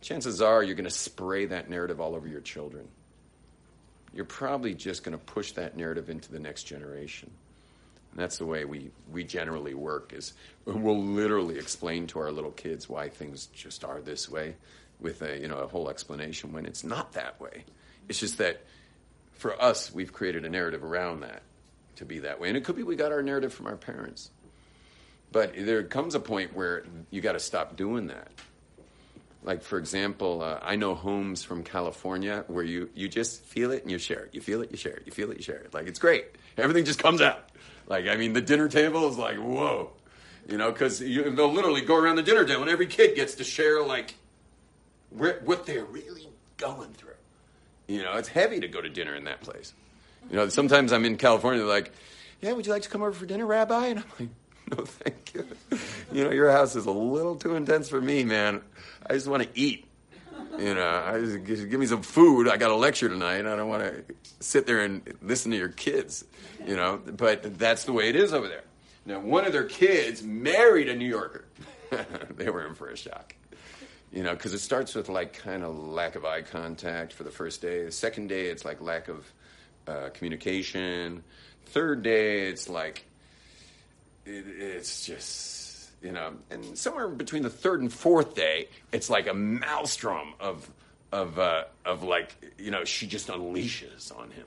[0.00, 2.88] chances are you're going to spray that narrative all over your children.
[4.12, 7.30] You're probably just going to push that narrative into the next generation.
[8.12, 10.32] And that's the way we, we generally work is
[10.64, 14.54] we'll literally explain to our little kids why things just are this way
[15.00, 17.64] with a, you know, a whole explanation when it's not that way.
[18.08, 18.62] It's just that
[19.34, 21.42] for us, we've created a narrative around that
[21.96, 22.48] to be that way.
[22.48, 24.30] And it could be we got our narrative from our parents.
[25.32, 28.28] But there comes a point where you got to stop doing that.
[29.46, 33.82] Like for example, uh, I know homes from California where you you just feel it
[33.82, 34.34] and you share it.
[34.34, 35.04] You feel it, you share it.
[35.06, 35.72] You feel it, you share it.
[35.72, 36.26] Like it's great.
[36.58, 37.48] Everything just comes out.
[37.86, 39.92] Like I mean, the dinner table is like whoa,
[40.48, 43.44] you know, because they'll literally go around the dinner table and every kid gets to
[43.44, 44.16] share like
[45.10, 47.10] where, what they're really going through.
[47.86, 49.72] You know, it's heavy to go to dinner in that place.
[50.28, 51.92] You know, sometimes I'm in California, like,
[52.40, 53.86] yeah, would you like to come over for dinner, Rabbi?
[53.86, 54.28] And I'm like,
[54.76, 55.46] no, thank you.
[56.12, 58.62] You know, your house is a little too intense for me, man.
[59.08, 59.86] I just want to eat.
[60.58, 62.48] You know, I just, just give me some food.
[62.48, 63.40] I got a lecture tonight.
[63.40, 66.24] I don't want to sit there and listen to your kids.
[66.66, 68.64] You know, but that's the way it is over there.
[69.04, 71.44] Now, one of their kids married a New Yorker.
[72.36, 73.34] they were in for a shock.
[74.12, 77.30] You know, because it starts with like kind of lack of eye contact for the
[77.30, 77.84] first day.
[77.84, 79.30] The second day, it's like lack of
[79.86, 81.22] uh, communication.
[81.66, 83.04] Third day, it's like
[84.26, 85.56] it, it's just
[86.02, 90.70] you know, and somewhere between the third and fourth day, it's like a maelstrom of
[91.12, 94.46] of uh, of like you know, she just unleashes on him,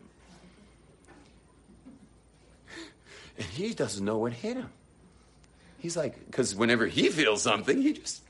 [3.38, 4.70] and he doesn't know what hit him.
[5.80, 8.22] He's like, because whenever he feels something, he just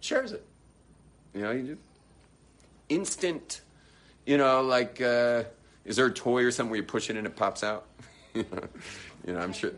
[0.00, 0.44] shares it.
[1.34, 1.80] You know, you just
[2.88, 3.60] instant.
[4.26, 5.44] You know, like uh,
[5.84, 7.86] is there a toy or something where you push it and it pops out?
[8.34, 8.44] you
[9.26, 9.72] know, I'm sure.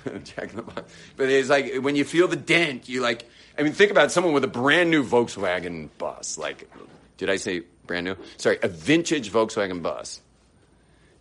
[0.24, 0.92] Jack in the Box.
[1.16, 3.28] But it's like when you feel the dent, you like.
[3.58, 6.38] I mean, think about someone with a brand new Volkswagen bus.
[6.38, 6.70] Like,
[7.18, 8.16] did I say brand new?
[8.38, 10.20] Sorry, a vintage Volkswagen bus.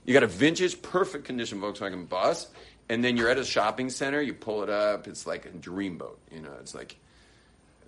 [0.05, 2.47] You got a vintage, perfect condition Volkswagen bus,
[2.89, 4.21] and then you're at a shopping center.
[4.21, 5.07] You pull it up.
[5.07, 6.17] It's like a dreamboat.
[6.31, 6.97] You know, it's like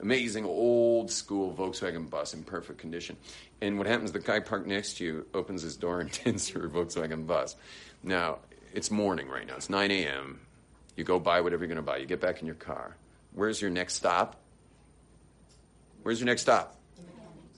[0.02, 3.16] amazing old school Volkswagen bus in perfect condition.
[3.62, 4.12] And what happens?
[4.12, 7.56] The guy parked next to you opens his door and tends your Volkswagen bus.
[8.04, 8.40] Now
[8.74, 9.56] it's morning right now.
[9.56, 10.40] It's 9 a.m.
[10.96, 11.98] You go buy whatever you're going to buy.
[11.98, 12.96] You get back in your car.
[13.34, 14.40] Where's your next stop?
[16.04, 16.78] Where's your next stop?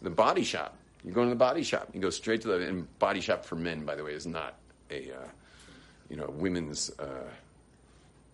[0.02, 0.78] The body shop.
[1.04, 1.90] You go to the body shop.
[1.94, 3.86] You go straight to the and body shop for men.
[3.86, 4.56] By the way, is not
[4.90, 5.28] a uh,
[6.10, 7.30] you know women's uh,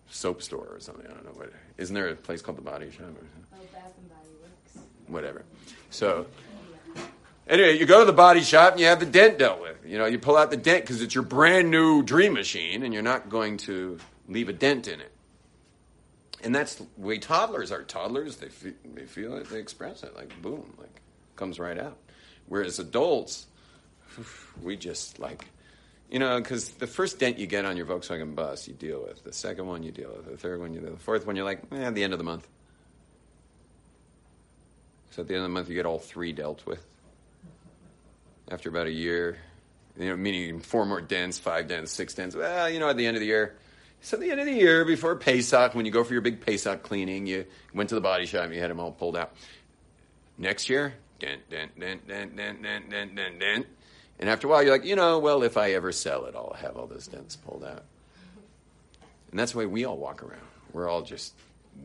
[0.08, 1.06] soap store or something.
[1.06, 1.52] I don't know what.
[1.78, 3.00] Isn't there a place called the Body Shop?
[3.00, 3.28] Or something?
[3.54, 4.86] Oh, Bath and Body Works.
[5.08, 5.44] whatever.
[5.90, 6.26] So
[7.48, 9.76] anyway, you go to the body shop and you have the dent dealt with.
[9.86, 12.94] You know, you pull out the dent because it's your brand new dream machine, and
[12.94, 15.12] you're not going to leave a dent in it.
[16.42, 17.82] And that's the way toddlers are.
[17.82, 21.00] Toddlers, they fe- they feel it, they express it, like boom, like
[21.36, 21.96] comes right out.
[22.46, 23.46] Whereas adults,
[24.62, 25.46] we just like,
[26.10, 29.22] you know, because the first dent you get on your Volkswagen bus, you deal with.
[29.24, 30.26] The second one, you deal with.
[30.26, 30.98] The third one, you deal with.
[30.98, 32.46] The fourth one, you're like, eh, at the end of the month.
[35.10, 36.84] So at the end of the month, you get all three dealt with.
[38.50, 39.38] After about a year,
[39.98, 42.34] you know, meaning four more dents, five dents, six dents.
[42.34, 43.54] Well, you know, at the end of the year.
[44.02, 46.40] So at the end of the year, before Pesach, when you go for your big
[46.40, 49.32] Pesach cleaning, you went to the body shop and you had them all pulled out.
[50.36, 53.66] Next year, dent, dent, dent, dent, dent, dent, dent, dent, dent.
[54.18, 56.56] And after a while, you're like, you know, well, if I ever sell it, I'll
[56.60, 57.84] have all those dents pulled out.
[59.30, 60.42] And that's the way we all walk around.
[60.72, 61.34] We're all just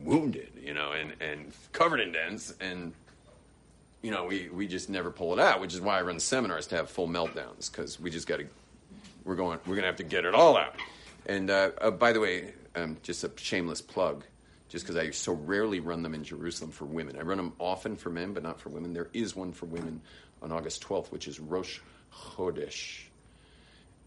[0.02, 2.92] wounded, you know, and, and covered in dents, and
[4.02, 6.66] you know, we, we just never pull it out, which is why I run seminars
[6.68, 8.46] to have full meltdowns because we just got to,
[9.24, 10.74] we're going, we're going to have to get it all out.
[11.28, 14.24] And uh, uh, by the way, um, just a shameless plug,
[14.68, 17.16] just because I so rarely run them in Jerusalem for women.
[17.18, 18.94] I run them often for men, but not for women.
[18.94, 20.00] There is one for women
[20.40, 21.80] on August 12th, which is Rosh
[22.12, 23.04] Chodesh.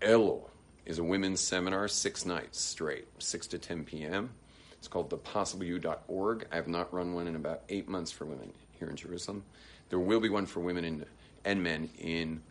[0.02, 0.50] Elul
[0.86, 4.32] is a women's seminar, six nights straight, 6 to 10 p.m.
[4.80, 6.48] It's called thepossibleU.org.
[6.52, 9.44] I have not run one in about eight months for women here in Jerusalem.
[9.90, 11.06] There will be one for women in,
[11.46, 12.42] and men in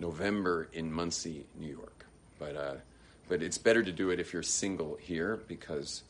[0.00, 2.06] November in Monsey, New York.
[2.40, 2.74] But, uh,
[3.28, 6.02] but it's better to do it if you're single here because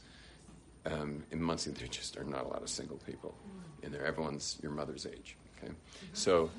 [0.85, 3.35] um, in Monsey there just are not a lot of single people
[3.83, 4.05] in there.
[4.05, 5.37] Everyone's your mother's age.
[5.59, 5.73] Okay,
[6.13, 6.51] so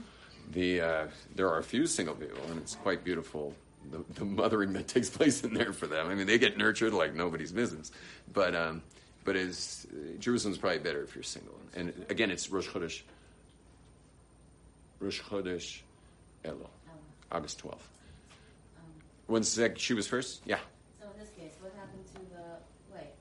[0.52, 3.54] the uh, there are a few single people, and it's quite beautiful.
[3.92, 6.08] The, the mothering that takes place in there for them.
[6.08, 7.92] I mean, they get nurtured like nobody's business.
[8.34, 8.82] But um,
[9.24, 9.88] but is
[10.20, 11.56] Jerusalem's probably better if you're single.
[11.76, 13.02] And again, it's Rosh Chodesh.
[15.00, 15.82] Rosh Chodesh
[16.44, 16.70] Elul,
[17.32, 17.88] August twelfth.
[19.28, 19.78] One sec.
[19.78, 20.42] She was first.
[20.46, 20.60] Yeah.
[21.00, 23.12] So in this case, what happened to the wait?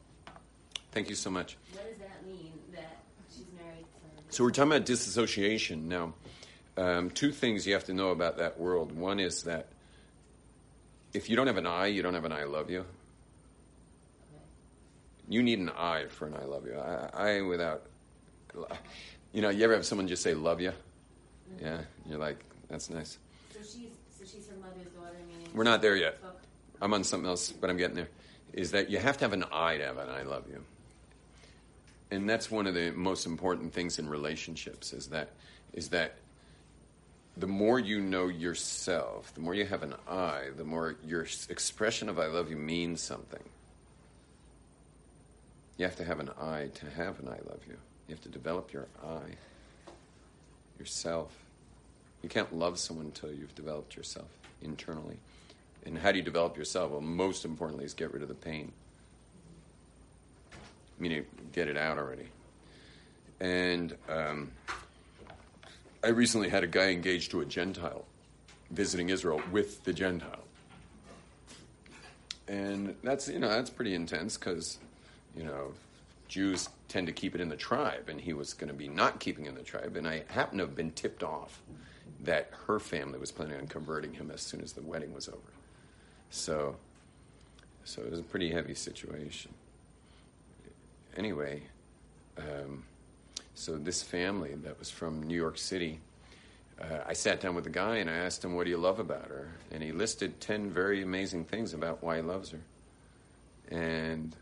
[0.92, 1.56] Thank you so much.
[1.72, 4.34] What does that mean that she's married to?
[4.34, 6.14] So we're talking about disassociation now.
[6.76, 8.92] Um, two things you have to know about that world.
[8.92, 9.66] One is that
[11.12, 12.84] if you don't have an I, you don't have an I love you.
[15.28, 16.78] You need an I for an I love you.
[16.78, 17.82] I, I without,
[19.32, 20.72] you know, you ever have someone just say love you?
[21.60, 22.38] Yeah, you're like,
[22.68, 23.18] that's nice.
[23.52, 24.92] So she's so she's her mother's
[25.56, 26.18] We're not there yet.
[26.82, 28.10] I'm on something else, but I'm getting there.
[28.52, 30.62] Is that you have to have an I to have an I love you.
[32.10, 35.30] And that's one of the most important things in relationships is that
[35.72, 36.16] is that
[37.38, 42.10] the more you know yourself, the more you have an I, the more your expression
[42.10, 43.42] of I love you means something.
[45.78, 47.78] You have to have an I to have an I love you.
[48.08, 49.22] You have to develop your I,
[50.78, 51.34] yourself.
[52.22, 54.28] You can't love someone until you've developed yourself
[54.60, 55.16] internally.
[55.86, 56.90] And how do you develop yourself?
[56.90, 58.72] Well, most importantly, is get rid of the pain.
[60.98, 62.26] Meaning, get it out already.
[63.38, 64.50] And um,
[66.02, 68.04] I recently had a guy engaged to a Gentile
[68.70, 70.42] visiting Israel with the Gentile.
[72.48, 74.78] And that's, you know, that's pretty intense because,
[75.36, 75.72] you know,
[76.28, 79.20] Jews tend to keep it in the tribe, and he was going to be not
[79.20, 79.96] keeping in the tribe.
[79.96, 81.60] And I happen to have been tipped off
[82.20, 85.55] that her family was planning on converting him as soon as the wedding was over.
[86.36, 86.76] So,
[87.84, 89.54] so it was a pretty heavy situation.
[91.16, 91.62] Anyway,
[92.36, 92.84] um,
[93.54, 95.98] so this family that was from New York City,
[96.78, 99.00] uh, I sat down with the guy and I asked him, "What do you love
[99.00, 102.60] about her?" And he listed ten very amazing things about why he loves her.
[103.70, 104.36] And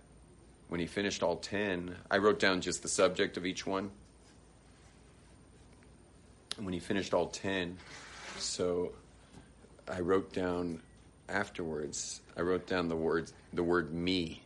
[0.68, 3.92] when he finished all ten, I wrote down just the subject of each one.
[6.56, 7.78] And when he finished all ten,
[8.38, 8.92] so
[9.88, 10.82] I wrote down
[11.28, 12.20] afterwards.
[12.36, 14.42] I wrote down the word the word me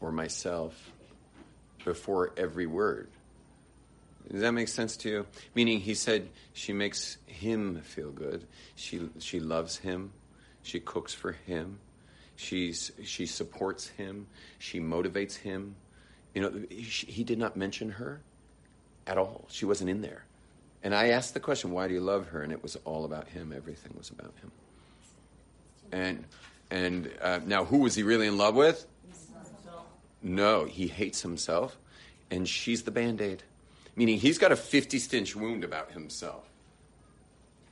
[0.00, 0.92] or myself
[1.84, 3.08] before every word.
[4.30, 5.26] Does that make sense to you?
[5.54, 8.46] Meaning, he said she makes him feel good.
[8.76, 10.12] She she loves him.
[10.62, 11.80] She cooks for him.
[12.36, 14.26] She's she supports him.
[14.58, 15.76] She motivates him.
[16.34, 18.22] You know, he did not mention her
[19.06, 19.46] at all.
[19.50, 20.24] She wasn't in there.
[20.82, 23.28] And I asked the question, "Why do you love her?" And it was all about
[23.28, 23.52] him.
[23.54, 24.50] Everything was about him.
[25.92, 26.24] And
[26.70, 28.86] and uh, now, who was he really in love with?
[30.22, 31.76] No, he hates himself,
[32.30, 33.42] and she's the band aid.
[33.94, 36.48] Meaning he's got a 50 stitch wound about himself.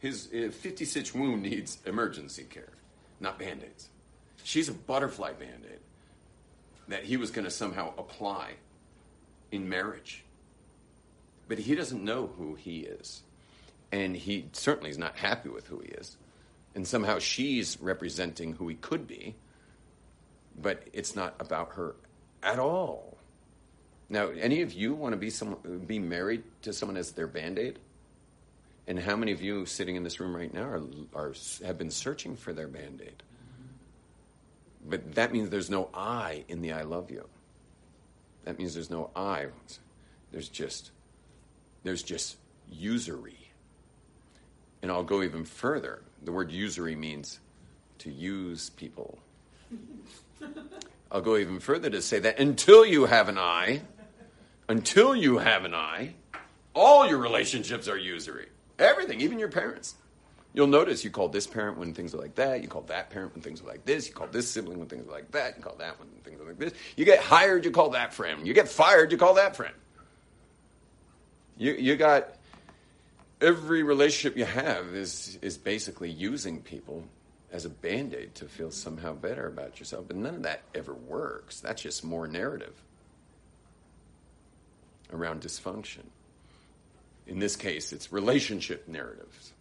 [0.00, 2.72] His uh, 50 stitch wound needs emergency care,
[3.20, 3.88] not band aids.
[4.42, 5.78] She's a butterfly band aid
[6.88, 8.54] that he was going to somehow apply
[9.52, 10.24] in marriage.
[11.48, 13.22] But he doesn't know who he is.
[13.92, 16.16] And he certainly is not happy with who he is.
[16.74, 19.34] And somehow she's representing who he could be,
[20.60, 21.96] but it's not about her
[22.42, 23.16] at all.
[24.08, 25.56] Now, any of you want to be some,
[25.86, 27.78] be married to someone as their band aid?
[28.86, 30.82] And how many of you sitting in this room right now are,
[31.14, 33.22] are have been searching for their band aid?
[34.84, 37.28] But that means there's no I in the I love you.
[38.44, 39.46] That means there's no I.
[40.32, 40.90] There's just
[41.84, 42.36] there's just
[42.70, 43.50] usury.
[44.82, 46.02] And I'll go even further.
[46.22, 47.40] The word usury means
[47.98, 49.18] to use people.
[51.10, 53.82] I'll go even further to say that until you have an eye,
[54.68, 56.14] until you have an eye,
[56.74, 58.46] all your relationships are usury.
[58.78, 59.96] Everything, even your parents.
[60.52, 62.62] You'll notice you call this parent when things are like that.
[62.62, 64.08] You call that parent when things are like this.
[64.08, 65.56] You call this sibling when things are like that.
[65.56, 66.72] You call that one when things are like this.
[66.96, 68.46] You get hired, you call that friend.
[68.46, 69.74] You get fired, you call that friend.
[71.56, 72.34] You, you got
[73.40, 77.04] every relationship you have is, is basically using people
[77.52, 80.04] as a band aid to feel somehow better about yourself.
[80.06, 81.60] But none of that ever works.
[81.60, 82.74] That's just more narrative
[85.12, 86.04] around dysfunction.
[87.26, 89.52] In this case, it's relationship narratives.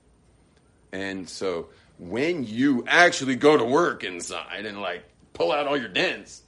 [0.92, 5.90] And so when you actually go to work inside and like pull out all your
[5.90, 6.42] dents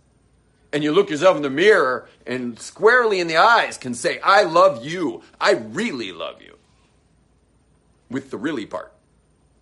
[0.74, 4.44] and you look yourself in the mirror and squarely in the eyes can say, I
[4.44, 5.24] love you.
[5.40, 6.58] I really love you.
[8.12, 8.94] With the really part.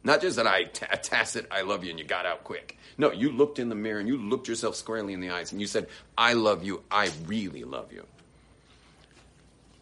[0.04, 2.78] Not just that I t- tacit, I love you, and you got out quick.
[2.98, 5.62] No, you looked in the mirror and you looked yourself squarely in the eyes and
[5.62, 6.84] you said, I love you.
[6.90, 8.06] I really love you.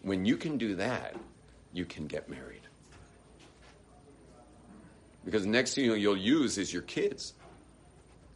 [0.02, 1.16] When you can do that,
[1.74, 2.62] you can get married.
[5.26, 7.34] Because next thing you'll use is your kids.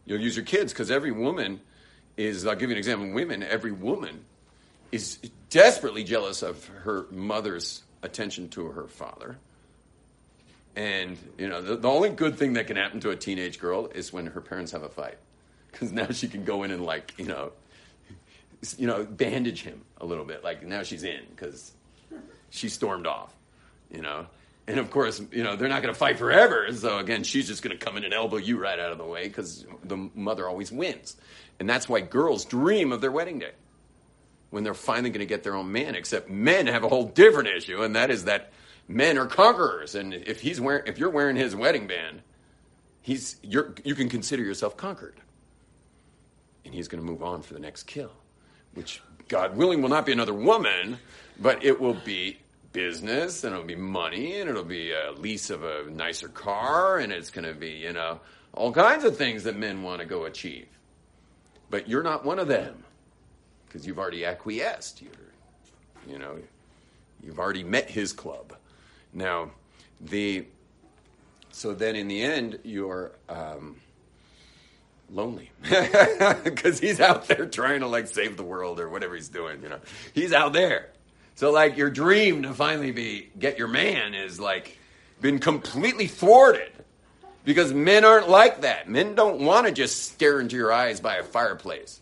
[0.06, 1.62] You'll use your kids because every woman
[2.18, 4.26] is, I'll give you an example, women, every woman
[4.92, 5.18] is
[5.50, 9.38] desperately jealous of her mother's attention to her father.
[10.76, 13.88] And, you know, the, the only good thing that can happen to a teenage girl
[13.88, 15.18] is when her parents have a fight.
[15.72, 17.54] Because now she can go in and, like, you know,
[18.78, 20.44] you know, bandage him a little bit.
[20.44, 21.72] Like, now she's in because
[22.50, 23.34] she stormed off,
[23.90, 24.28] you know.
[24.68, 26.72] And of course, you know, they're not going to fight forever.
[26.74, 29.06] So again, she's just going to come in and elbow you right out of the
[29.06, 31.16] way because the mother always wins.
[31.60, 33.52] And that's why girls dream of their wedding day
[34.50, 35.96] when they're finally going to get their own man.
[35.96, 38.52] Except men have a whole different issue, and that is that
[38.88, 39.96] men are conquerors.
[39.96, 42.22] And if he's wearing, if you're wearing his wedding band,
[43.02, 45.16] he's you're, you can consider yourself conquered.
[46.66, 48.12] And he's going to move on for the next kill,
[48.74, 51.00] which God willing will not be another woman,
[51.40, 52.38] but it will be
[52.74, 57.12] business and it'll be money and it'll be a lease of a nicer car and
[57.12, 58.20] it's going to be, you know,
[58.54, 60.68] all kinds of things that men want to go achieve.
[61.70, 62.84] But you're not one of them
[63.68, 65.02] because you've already acquiesced.
[65.02, 65.12] You're,
[66.08, 66.38] you know,
[67.24, 68.56] you've already met his club.
[69.14, 69.52] Now,
[70.00, 70.46] the
[71.52, 73.76] so then in the end you're um,
[75.10, 75.52] lonely
[76.44, 79.62] because he's out there trying to like save the world or whatever he's doing.
[79.62, 79.80] You know,
[80.14, 80.90] he's out there.
[81.36, 84.78] So like your dream to finally be get your man is like
[85.20, 86.72] been completely thwarted
[87.44, 88.90] because men aren't like that.
[88.90, 92.02] Men don't want to just stare into your eyes by a fireplace.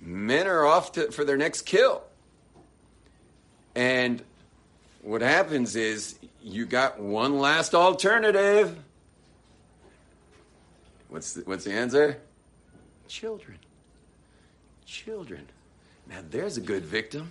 [0.00, 2.04] Men are off to, for their next kill.
[3.76, 4.22] And
[5.02, 8.76] what happens is you got one last alternative.
[11.10, 12.18] What's the, what's the answer?
[13.06, 13.58] Children.
[14.86, 15.46] Children.
[16.08, 17.30] Now there's a good victim.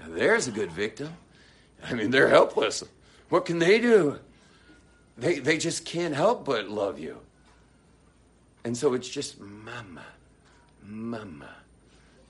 [0.00, 1.14] Now there's a good victim.
[1.84, 2.82] I mean, they're helpless.
[3.28, 4.18] What can they do?
[5.16, 7.18] They, they just can't help but love you.
[8.64, 10.04] And so it's just mama,
[10.84, 11.50] mama,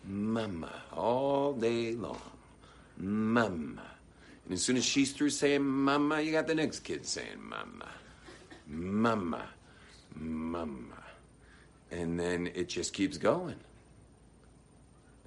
[0.04, 2.20] mama all day long.
[2.96, 3.82] Mama.
[4.44, 7.88] And as soon as she's through saying mama, you got the next kid saying mama,
[8.66, 9.44] mama,
[10.14, 11.02] mama.
[11.90, 13.56] And then it just keeps going.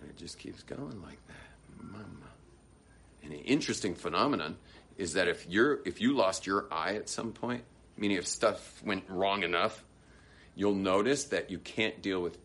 [0.01, 1.83] And it just keeps going like that.
[1.83, 2.29] Mama.
[3.23, 4.57] And an interesting phenomenon
[4.97, 7.63] is that if you're if you lost your eye at some point,
[7.97, 9.83] meaning if stuff went wrong enough,
[10.55, 12.37] you'll notice that you can't deal with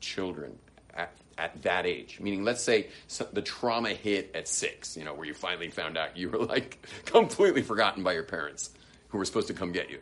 [0.00, 0.58] children
[0.94, 2.18] at, at that age.
[2.20, 5.96] Meaning, let's say so- the trauma hit at six, you know, where you finally found
[5.96, 8.70] out you were like completely forgotten by your parents
[9.08, 10.00] who were supposed to come get you,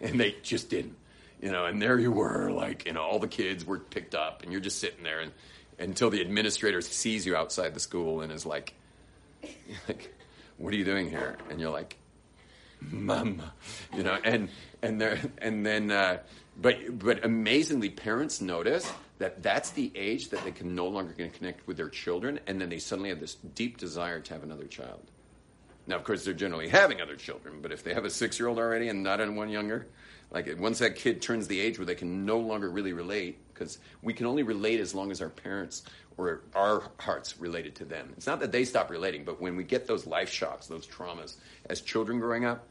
[0.00, 0.96] and they just didn't,
[1.40, 4.42] you know, and there you were, like, you know, all the kids were picked up,
[4.42, 5.32] and you're just sitting there, and
[5.80, 8.74] until the administrator sees you outside the school and is like,
[9.88, 10.14] like,
[10.58, 11.38] what are you doing here?
[11.48, 11.96] And you're like,
[12.80, 13.52] mama,
[13.96, 14.48] you know, and
[14.82, 16.18] and there and then, uh,
[16.60, 18.90] but but amazingly, parents notice
[19.20, 22.70] that that's the age that they can no longer connect with their children, and then
[22.70, 25.02] they suddenly have this deep desire to have another child.
[25.86, 28.88] Now, of course, they're generally having other children, but if they have a six-year-old already
[28.88, 29.86] and not one younger,
[30.30, 33.78] like once that kid turns the age where they can no longer really relate, because
[34.00, 35.82] we can only relate as long as our parents
[36.16, 38.14] or our hearts related to them.
[38.16, 41.36] It's not that they stop relating, but when we get those life shocks, those traumas
[41.68, 42.66] as children growing up,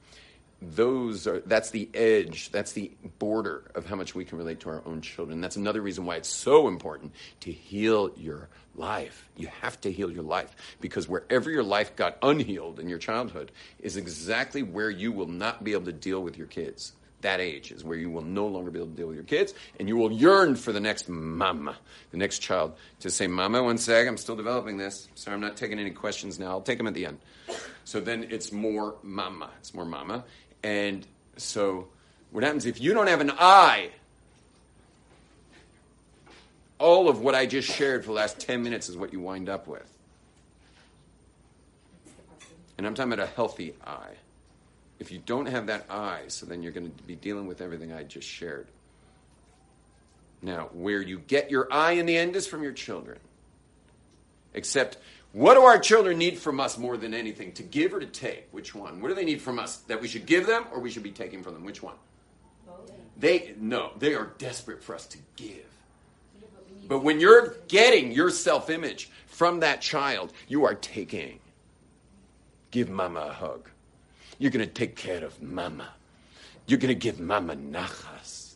[0.61, 4.69] those are that's the edge that's the border of how much we can relate to
[4.69, 5.39] our own children.
[5.39, 9.29] That's another reason why it's so important to heal your life.
[9.37, 13.51] You have to heal your life because wherever your life got unhealed in your childhood
[13.79, 16.93] is exactly where you will not be able to deal with your kids.
[17.21, 19.53] That age is where you will no longer be able to deal with your kids
[19.77, 21.75] and you will yearn for the next mama
[22.11, 25.07] the next child to say mama one sec i'm still developing this.
[25.15, 26.47] Sorry i'm not taking any questions now.
[26.47, 27.19] I'll take them at the end.
[27.83, 29.49] So then it's more mama.
[29.59, 30.23] It's more mama
[30.63, 31.05] and
[31.37, 31.87] so
[32.31, 33.89] what happens if you don't have an eye?
[36.77, 39.49] All of what I just shared for the last 10 minutes is what you wind
[39.49, 39.85] up with.
[42.77, 44.15] And I'm talking about a healthy eye.
[44.99, 47.91] If you don't have that eye, so then you're going to be dealing with everything
[47.91, 48.67] I just shared.
[50.41, 53.19] Now, where you get your eye in the end is from your children.
[54.53, 54.97] Except
[55.31, 57.51] what do our children need from us more than anything?
[57.53, 58.47] To give or to take?
[58.51, 58.99] Which one?
[58.99, 59.77] What do they need from us?
[59.77, 61.63] That we should give them or we should be taking from them?
[61.63, 61.95] Which one?
[63.17, 65.65] They no, they are desperate for us to give.
[66.87, 71.39] But when you're getting your self-image from that child, you are taking.
[72.71, 73.69] Give mama a hug.
[74.39, 75.89] You're going to take care of mama.
[76.65, 78.53] You're going to give mama nachas.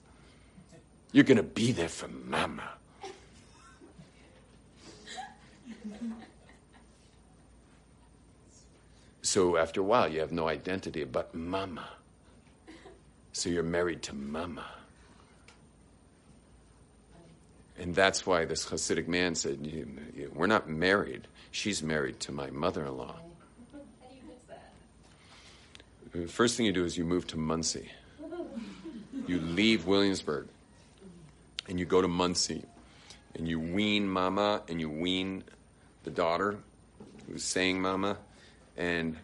[1.12, 2.70] You're going to be there for mama.
[9.34, 11.90] So after a while, you have no identity but mama.
[13.32, 14.68] So you're married to mama.
[17.80, 21.28] And that's why this Hasidic man said, "You- you- We're not married.
[21.50, 23.16] She's married to my mother in law.
[23.72, 24.72] How do you fix that?
[26.12, 27.90] The first thing you do is you move to Monsey.
[29.28, 30.48] You leave Williamsburg
[31.68, 32.66] and you go to Monsey
[33.34, 35.44] and you wean mama and you wean
[36.04, 36.60] the daughter
[37.26, 38.20] who's saying mama
[38.78, 39.18] and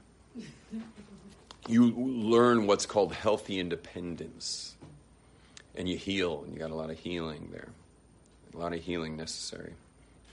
[1.68, 4.76] you learn what's called healthy independence
[5.76, 7.68] and you heal and you got a lot of healing there
[8.54, 9.74] a lot of healing necessary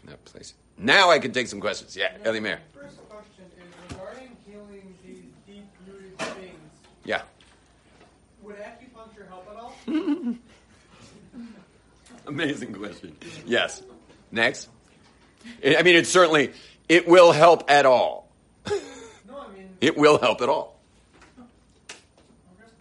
[0.02, 3.92] in that place now i can take some questions yeah ellie mayer First question is
[3.92, 6.58] regarding healing these deep-rooted things.
[7.04, 7.22] yeah
[8.42, 9.74] Would acupuncture help at all?
[12.26, 13.16] Amazing question.
[13.46, 13.82] Yes.
[14.32, 14.68] Next.
[15.64, 16.52] I mean, it certainly
[16.88, 18.28] it will help at all.
[19.80, 20.80] It will help at all.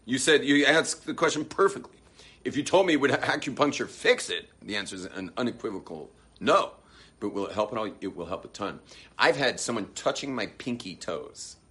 [0.05, 1.97] You said you asked the question perfectly.
[2.43, 6.71] If you told me would acupuncture fix it, the answer is an unequivocal no.
[7.19, 7.91] But will it help at all?
[8.01, 8.79] It will help a ton.
[9.17, 11.57] I've had someone touching my pinky toes.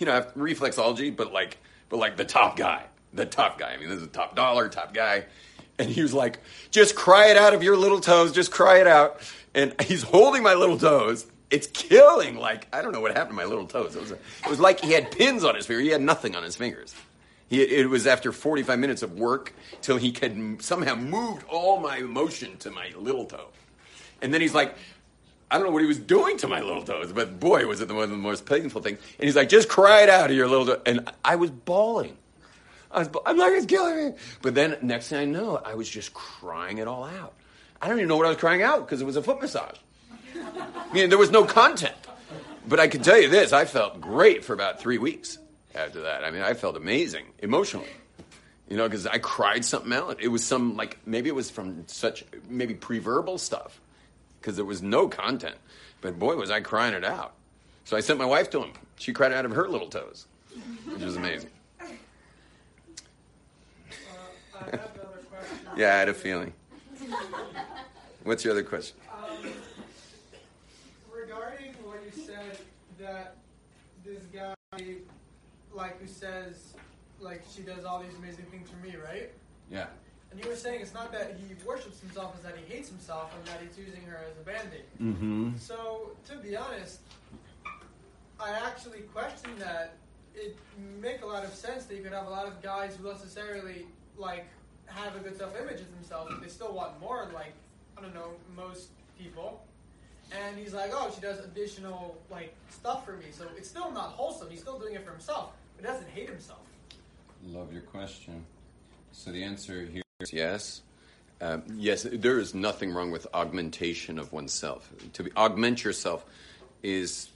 [0.00, 1.58] You know, I have reflexology, but like,
[1.90, 3.70] but like the top guy, the top guy.
[3.72, 5.26] I mean, this is a top dollar, top guy.
[5.78, 6.40] And he was like,
[6.72, 8.32] "Just cry it out of your little toes.
[8.32, 9.20] Just cry it out."
[9.54, 11.26] And he's holding my little toes.
[11.50, 12.36] It's killing.
[12.36, 13.94] Like I don't know what happened to my little toes.
[13.96, 15.80] It was, it was like he had pins on his finger.
[15.82, 16.94] He had nothing on his fingers.
[17.48, 21.98] He, it was after 45 minutes of work till he m- somehow moved all my
[21.98, 23.48] emotion to my little toe.
[24.20, 24.74] And then he's like,
[25.48, 27.86] I don't know what he was doing to my little toes, but boy, was it
[27.86, 28.98] the, one of the most painful things.
[29.18, 30.82] And he's like, just cry it out of your little toe.
[30.84, 32.16] And I was bawling.
[32.90, 34.16] I was, I'm like, it's killing me.
[34.42, 37.34] But then next thing I know, I was just crying it all out.
[37.80, 39.76] I don't even know what I was crying out because it was a foot massage.
[40.58, 41.94] I mean, there was no content.
[42.68, 45.38] But I can tell you this, I felt great for about three weeks
[45.74, 46.24] after that.
[46.24, 47.90] I mean, I felt amazing emotionally.
[48.68, 50.20] You know, because I cried something out.
[50.20, 53.80] It was some, like, maybe it was from such, maybe pre-verbal stuff,
[54.40, 55.54] because there was no content.
[56.00, 57.34] But boy, was I crying it out.
[57.84, 58.72] So I sent my wife to him.
[58.96, 60.26] She cried out of her little toes,
[60.86, 61.50] which was amazing.
[61.80, 61.84] uh,
[64.60, 65.58] I have another question.
[65.76, 66.52] Yeah, I had a feeling.
[68.24, 68.96] What's your other question?
[69.12, 69.52] Um,
[71.14, 72.58] regarding what you said
[73.06, 73.36] that
[74.04, 74.54] this guy,
[75.72, 76.74] like who says,
[77.20, 79.30] like she does all these amazing things for me, right?
[79.70, 79.86] Yeah.
[80.30, 83.32] And you were saying it's not that he worships himself, it's that he hates himself
[83.36, 84.84] and that he's using her as a band-aid.
[85.00, 85.56] Mm-hmm.
[85.56, 87.00] So, to be honest,
[88.40, 89.94] I actually question that.
[90.38, 90.54] It
[91.00, 93.86] make a lot of sense that you could have a lot of guys who necessarily
[94.18, 94.44] like
[94.84, 97.26] have a good self-image of themselves, but they still want more.
[97.32, 97.54] Like
[97.96, 99.64] I don't know, most people.
[100.32, 104.10] And he's like, oh, she does additional like stuff for me, so it's still not
[104.10, 104.50] wholesome.
[104.50, 106.60] He's still doing it for himself, but he doesn't hate himself.
[107.46, 108.44] Love your question.
[109.12, 110.82] So the answer here is yes.
[111.40, 114.90] Um, yes, there is nothing wrong with augmentation of oneself.
[115.14, 116.24] To be, augment yourself
[116.82, 117.28] is,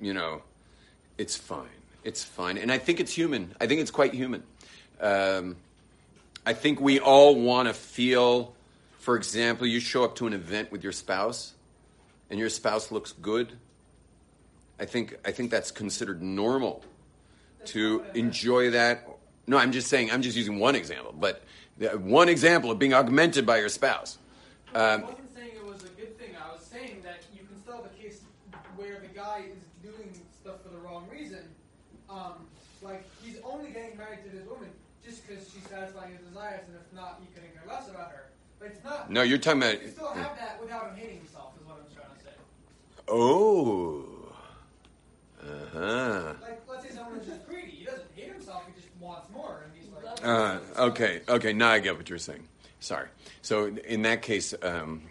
[0.00, 0.42] you know,
[1.16, 1.66] it's fine.
[2.04, 3.54] It's fine, and I think it's human.
[3.60, 4.42] I think it's quite human.
[5.00, 5.56] Um,
[6.46, 8.54] I think we all want to feel.
[8.98, 11.54] For example, you show up to an event with your spouse,
[12.30, 13.52] and your spouse looks good.
[14.78, 16.82] I think I think that's considered normal
[17.66, 19.06] to enjoy that.
[19.46, 21.42] No, I'm just saying, I'm just using one example, but
[21.76, 24.16] the- one example of being augmented by your spouse.
[24.74, 26.30] Um, I wasn't saying it was a good thing.
[26.36, 28.22] I was saying that you can still have a case
[28.76, 31.40] where the guy is doing stuff for the wrong reason.
[32.08, 32.46] Um,
[32.80, 34.70] like he's only getting married to this woman
[35.04, 38.30] just because she's satisfying his desires, and if not, he couldn't care less about her.
[38.58, 39.10] But it's not.
[39.10, 39.80] no, you're talking You about.
[39.82, 42.30] can still have that without him hating himself, is what I'm trying to say.
[43.10, 44.04] Oh.
[45.42, 46.32] Uh huh.
[46.40, 47.70] Like, let's say someone is just greedy.
[47.70, 48.62] He doesn't hate himself.
[48.66, 50.24] He just wants more, and he's like.
[50.24, 51.52] Uh, okay, okay.
[51.52, 52.46] Now I get what you're saying.
[52.78, 53.08] Sorry.
[53.42, 55.02] So in that case, um,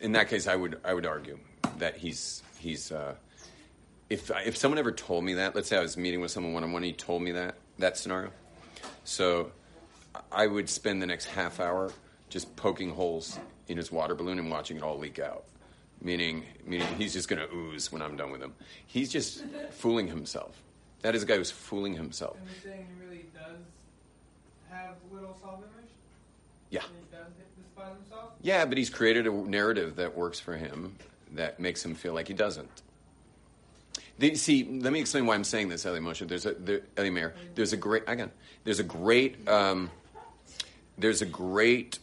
[0.00, 1.38] in that case, I would I would argue
[1.78, 2.92] that he's he's.
[2.92, 3.14] Uh,
[4.10, 6.62] if if someone ever told me that, let's say I was meeting with someone one
[6.62, 8.30] on one, he told me that that scenario.
[9.04, 9.50] So
[10.30, 11.90] I would spend the next half hour
[12.28, 15.44] just poking holes in his water balloon and watching it all leak out.
[16.04, 18.52] Meaning, meaning he's just going to ooze when I'm done with him.
[18.86, 20.62] He's just fooling himself.
[21.00, 22.36] That is a guy who's fooling himself.
[22.38, 23.56] And you're saying he really does
[24.70, 25.90] have little self-image.
[26.70, 26.82] Yeah.
[26.84, 28.32] And he does despise himself.
[28.42, 30.96] Yeah, but he's created a narrative that works for him
[31.32, 32.70] that makes him feel like he doesn't.
[34.18, 36.28] The, see, let me explain why I'm saying this, Ellie Moshe.
[36.28, 37.34] There's a there, Ellie Mayer.
[37.54, 38.06] There's a great.
[38.06, 38.30] Got.
[38.62, 39.48] There's a great.
[39.48, 39.90] Um,
[40.96, 41.98] there's a great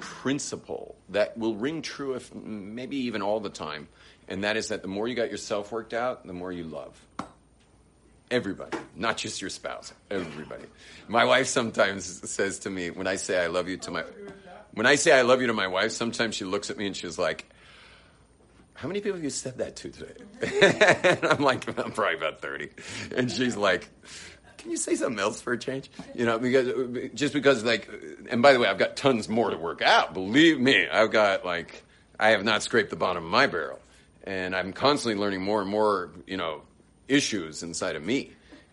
[0.00, 3.88] principle that will ring true if maybe even all the time,
[4.28, 7.00] and that is that the more you got yourself worked out, the more you love.
[8.30, 9.92] Everybody, not just your spouse.
[10.10, 10.64] Everybody.
[11.08, 14.04] My wife sometimes says to me when I say I love you to my
[14.72, 16.96] when I say I love you to my wife, sometimes she looks at me and
[16.96, 17.48] she's like,
[18.72, 20.14] "How many people have you said that to today?"
[21.02, 22.70] and I'm like, "I'm probably about 30."
[23.14, 23.88] And she's like,
[24.64, 27.86] "Can you say something else for a change?" You know, because just because like
[28.30, 30.14] and by the way, I've got tons more to work out.
[30.14, 31.84] Believe me, I've got like
[32.18, 33.78] I have not scraped the bottom of my barrel.
[34.26, 36.62] And I'm constantly learning more and more, you know,
[37.08, 38.32] issues inside of me.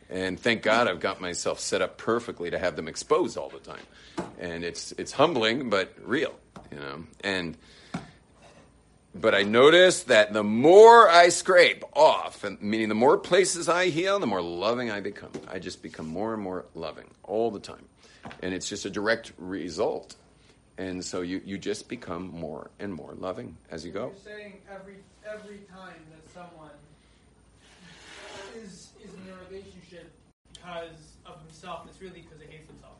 [0.09, 3.59] And thank God I've got myself set up perfectly to have them exposed all the
[3.59, 3.83] time.
[4.39, 6.33] And it's it's humbling but real,
[6.71, 7.03] you know.
[7.21, 7.57] And
[9.14, 13.88] but I notice that the more I scrape off, and meaning the more places I
[13.88, 15.32] heal, the more loving I become.
[15.49, 17.86] I just become more and more loving all the time.
[18.41, 20.16] And it's just a direct result.
[20.78, 24.07] And so you, you just become more and more loving as you go.
[24.07, 24.95] You're saying every
[25.28, 26.72] every time that someone
[28.55, 30.12] is is in a relationship
[30.53, 32.93] because of himself, it's really because he hates himself.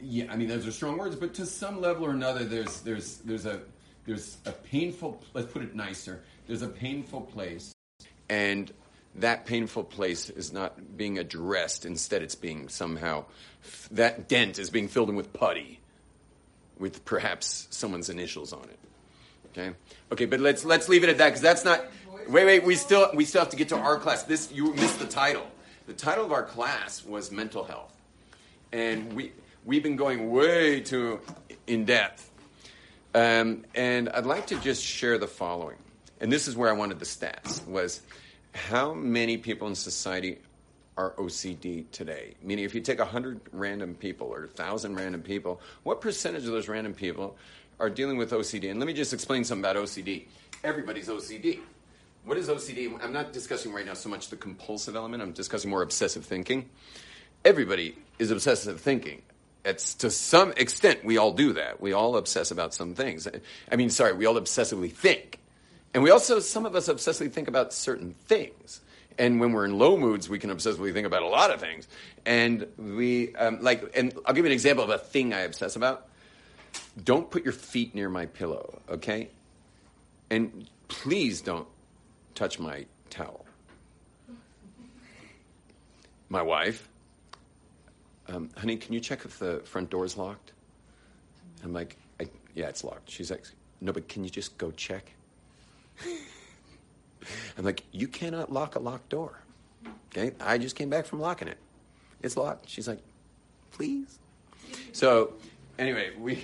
[0.00, 3.18] Yeah, I mean those are strong words, but to some level or another, there's there's
[3.18, 3.60] there's a
[4.06, 5.20] there's a painful.
[5.34, 6.22] Let's put it nicer.
[6.46, 7.74] There's a painful place,
[8.28, 8.72] and
[9.16, 11.84] that painful place is not being addressed.
[11.84, 13.24] Instead, it's being somehow
[13.90, 15.80] that dent is being filled in with putty,
[16.78, 18.78] with perhaps someone's initials on it.
[19.52, 19.74] Okay,
[20.12, 21.84] okay, but let's let's leave it at that because that's not.
[22.28, 24.22] Wait, wait, we still we still have to get to our class.
[24.22, 25.46] This you missed the title.
[25.86, 27.94] The title of our class was mental health,
[28.72, 29.32] and we
[29.64, 31.20] we've been going way too
[31.66, 32.30] in depth.
[33.16, 35.78] Um, and I'd like to just share the following.
[36.20, 38.02] And this is where I wanted the stats was
[38.52, 40.38] how many people in society
[40.98, 42.34] are OCD today?
[42.42, 46.68] Meaning, if you take 100 random people or 1,000 random people, what percentage of those
[46.68, 47.38] random people
[47.80, 48.70] are dealing with OCD?
[48.70, 50.26] And let me just explain something about OCD.
[50.62, 51.60] Everybody's OCD.
[52.26, 53.02] What is OCD?
[53.02, 56.68] I'm not discussing right now so much the compulsive element, I'm discussing more obsessive thinking.
[57.46, 59.22] Everybody is obsessive thinking.
[59.66, 61.80] It's to some extent, we all do that.
[61.80, 63.26] We all obsess about some things.
[63.70, 65.40] I mean, sorry, we all obsessively think.
[65.92, 68.80] And we also, some of us obsessively think about certain things.
[69.18, 71.88] And when we're in low moods, we can obsessively think about a lot of things.
[72.24, 75.74] And we, um, like, and I'll give you an example of a thing I obsess
[75.74, 76.08] about.
[77.02, 79.30] Don't put your feet near my pillow, okay?
[80.30, 81.66] And please don't
[82.34, 83.44] touch my towel.
[86.28, 86.88] My wife,
[88.28, 90.52] um, honey, can you check if the front door is locked?
[91.64, 91.96] I'm like,
[92.56, 93.08] yeah, it's locked.
[93.08, 93.44] She's like,
[93.80, 95.12] no, but can you just go check?
[97.58, 99.38] I'm like, you cannot lock a locked door.
[100.10, 101.58] Okay, I just came back from locking it.
[102.22, 102.68] It's locked.
[102.68, 103.00] She's like,
[103.72, 104.18] please.
[104.92, 105.34] So,
[105.78, 106.42] anyway, we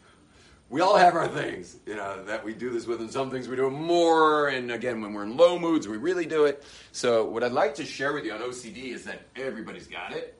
[0.68, 3.48] we all have our things, you know, that we do this with, and some things
[3.48, 4.48] we do more.
[4.48, 6.62] And again, when we're in low moods, we really do it.
[6.92, 10.38] So, what I'd like to share with you on OCD is that everybody's got it,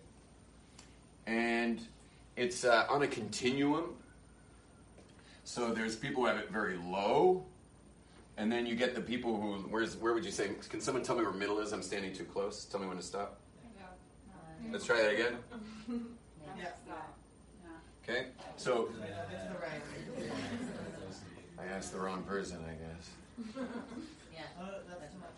[1.26, 1.80] and
[2.36, 3.94] it's uh, on a continuum.
[5.44, 7.44] So, there's people who have it very low,
[8.36, 11.16] and then you get the people who, where's, where would you say, can someone tell
[11.16, 11.72] me where middle is?
[11.72, 12.64] I'm standing too close.
[12.64, 13.40] Tell me when to stop.
[14.70, 15.36] Let's try that again.
[16.58, 16.68] Yeah.
[18.04, 18.26] Okay?
[18.56, 19.82] So, That's the right.
[21.58, 23.10] I asked the wrong person, I guess.
[24.32, 24.42] Yeah.
[24.60, 25.36] Uh, that's too much.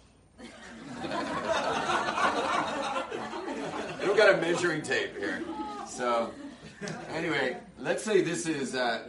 [4.01, 5.43] We don't got a measuring tape here.
[5.95, 6.33] So,
[7.15, 9.05] anyway, let's say this is, uh,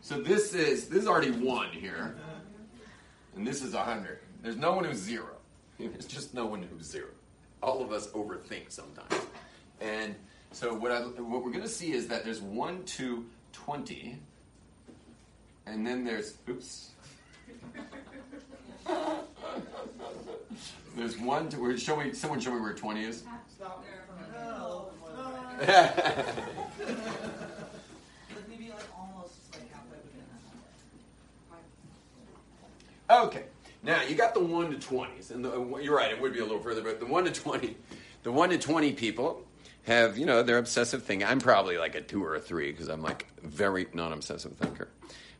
[0.00, 2.16] so this is, this is already one here.
[3.36, 4.18] And this is 100.
[4.42, 5.36] There's no one who's zero.
[5.78, 7.08] There's just no one who's zero.
[7.62, 9.26] All of us overthink sometimes.
[9.82, 10.14] And
[10.50, 14.18] so what, I, what we're going to see is that there's 1 to 20.
[15.66, 16.92] And then there's, oops.
[20.96, 23.22] There's 1 to, show me, someone show me where 20 is.
[23.54, 23.84] Stop.
[24.34, 24.88] No.
[33.10, 33.44] okay.
[33.82, 36.12] Now you got the one to twenties, and the, you're right.
[36.12, 37.76] It would be a little further, but the one to twenty,
[38.22, 39.42] the one to twenty people
[39.84, 41.24] have you know their obsessive thing.
[41.24, 44.88] I'm probably like a two or a three because I'm like very non-obsessive thinker.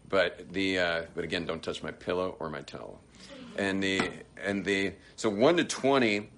[0.08, 3.00] But the uh, but again, don't touch my pillow or my towel.
[3.56, 4.10] And the
[4.42, 6.30] and the so one to twenty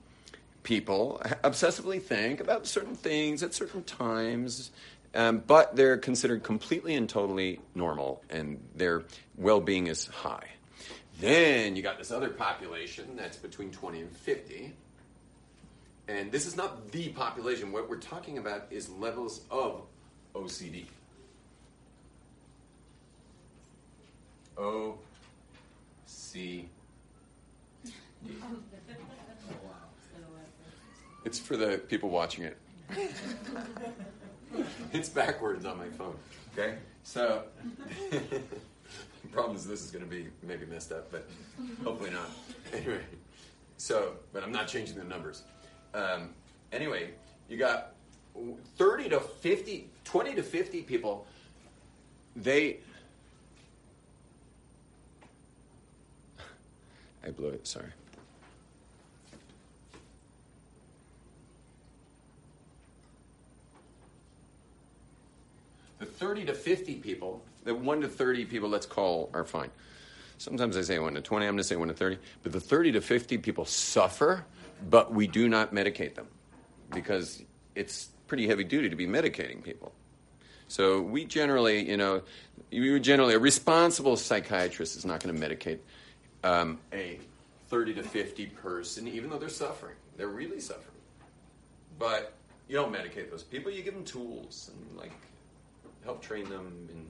[0.63, 4.71] people obsessively think about certain things at certain times,
[5.15, 9.03] um, but they're considered completely and totally normal, and their
[9.37, 10.47] well-being is high.
[11.21, 14.73] Then you got this other population that's between 20 and 50.
[16.09, 17.71] And this is not the population.
[17.71, 19.83] What we're talking about is levels of
[20.35, 20.87] OCD.
[24.57, 24.99] O
[26.07, 26.69] C
[28.27, 28.33] D.
[31.25, 32.57] It's for the people watching it.
[34.93, 36.17] it's backwards on my phone.
[36.53, 36.77] Okay?
[37.03, 37.45] So,
[38.11, 41.29] the problem is this is going to be maybe messed up, but
[41.85, 42.31] hopefully not.
[42.73, 43.01] Anyway,
[43.77, 45.43] so, but I'm not changing the numbers.
[45.95, 46.31] Um,
[46.73, 47.11] anyway,
[47.49, 47.95] you got
[48.77, 51.27] 30 to 50, 20 to 50 people,
[52.37, 52.79] they.
[57.25, 57.91] I blew it, sorry.
[66.01, 69.71] The 30 to 50 people, the 1 to 30 people, let's call, are fine.
[70.39, 72.17] Sometimes I say 1 to 20, I'm going to say 1 to 30.
[72.43, 74.47] But the 30 to 50 people suffer,
[74.89, 76.27] but we do not medicate them
[76.91, 77.43] because
[77.75, 79.93] it's pretty heavy duty to be medicating people.
[80.69, 82.23] So we generally, you know,
[82.71, 85.81] you generally a responsible psychiatrist is not going to medicate
[86.45, 87.19] um, a
[87.69, 89.97] 30 to 50 person, even though they're suffering.
[90.17, 90.87] They're really suffering.
[91.99, 92.33] But
[92.69, 93.71] you don't medicate those people.
[93.71, 95.13] You give them tools and like
[96.05, 97.07] help train them and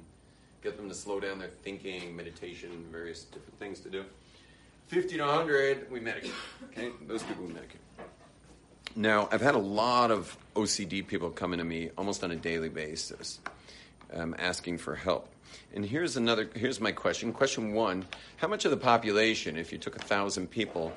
[0.63, 4.05] get them to slow down their thinking, meditation, various different things to do.
[4.89, 6.33] 50 to 100, we medicate.
[6.73, 7.79] Okay, those people we medicate.
[8.97, 12.69] Now, I've had a lot of OCD people coming to me almost on a daily
[12.69, 13.39] basis,
[14.13, 15.29] um, asking for help.
[15.73, 16.51] And here's another.
[16.55, 17.33] Here's my question.
[17.33, 18.05] Question one:
[18.37, 20.93] How much of the population, if you took a thousand people,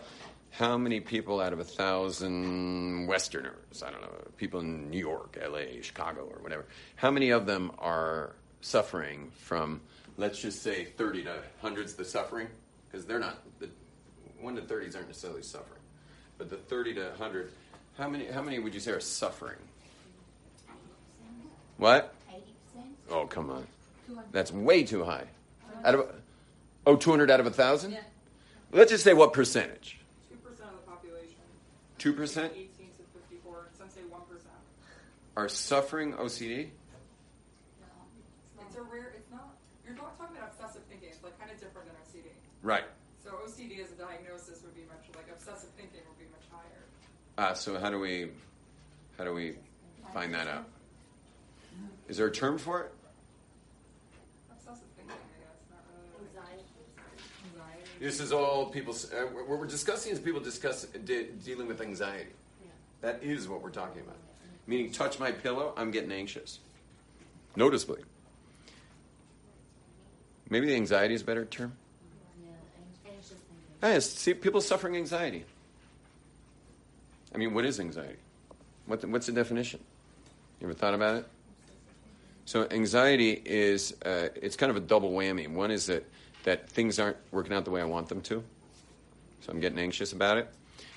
[0.54, 5.38] how many people out of a thousand Westerners, I don't know, people in New York,
[5.42, 9.82] L.A., Chicago, or whatever, how many of them are suffering from,
[10.18, 12.48] let's just say, thirty to hundreds the suffering?
[12.90, 13.40] Because they're not.
[13.60, 13.70] The
[14.40, 15.82] one to thirties aren't necessarily suffering,
[16.38, 17.52] but the thirty to hundred.
[17.98, 18.26] How many?
[18.28, 19.58] How many would you say are suffering?
[21.78, 22.14] What?
[22.30, 22.96] Eighty percent?
[23.10, 23.68] Oh, come on.
[24.32, 25.26] That's way too high.
[25.84, 26.08] Out of
[26.86, 27.92] oh, 200 out of a thousand.
[27.92, 28.00] Yeah.
[28.72, 30.00] Let's just say what percentage?
[30.30, 31.36] Two percent of the population.
[32.04, 33.70] Two percent Eighteen to fifty-four.
[33.80, 34.52] Some say one percent.
[35.38, 36.68] are suffering OCD.
[37.80, 39.14] No, It's a rare.
[39.16, 39.56] It's not.
[39.88, 41.08] You're not talking about obsessive thinking.
[41.14, 42.28] It's like kind of different than OCD.
[42.62, 42.84] Right.
[43.24, 46.84] So OCD as a diagnosis would be much like obsessive thinking would be much higher.
[47.38, 48.32] Uh, so how do we
[49.18, 49.56] how do we
[50.14, 50.66] find that out?
[52.10, 52.92] Is there a term for it?
[54.52, 55.56] Obsessive thinking, I guess.
[55.72, 56.28] Not really.
[56.28, 56.68] Anxiety.
[57.48, 57.93] Anxiety.
[58.04, 58.94] This is all people.
[58.94, 62.32] Uh, what we're discussing is people discuss de- dealing with anxiety.
[63.00, 64.18] That is what we're talking about.
[64.68, 66.60] Meaning, touch my pillow, I'm getting anxious.
[67.56, 68.02] Noticeably.
[70.50, 71.78] Maybe the anxiety is a better term.
[72.44, 72.50] Yeah,
[73.08, 73.94] anxious thinking.
[73.94, 75.46] Yes, see, people suffering anxiety.
[77.34, 78.18] I mean, what is anxiety?
[78.86, 79.80] What the, what's the definition?
[80.60, 81.28] You ever thought about it?
[82.44, 85.48] So anxiety is uh, it's kind of a double whammy.
[85.48, 86.06] One is that
[86.44, 88.44] that things aren't working out the way I want them to,
[89.42, 90.48] so I'm getting anxious about it,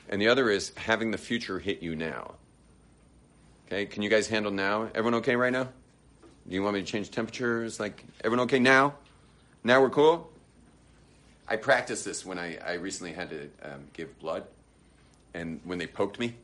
[0.09, 2.35] and the other is having the future hit you now.
[3.67, 4.89] Okay, can you guys handle now?
[4.95, 5.69] Everyone okay right now?
[6.49, 7.81] Do you want me to change temperatures?
[7.81, 8.95] Like everyone okay now?
[9.65, 10.31] Now we're cool.
[11.49, 14.45] I practiced this when I, I recently had to um, give blood,
[15.35, 16.35] and when they poked me,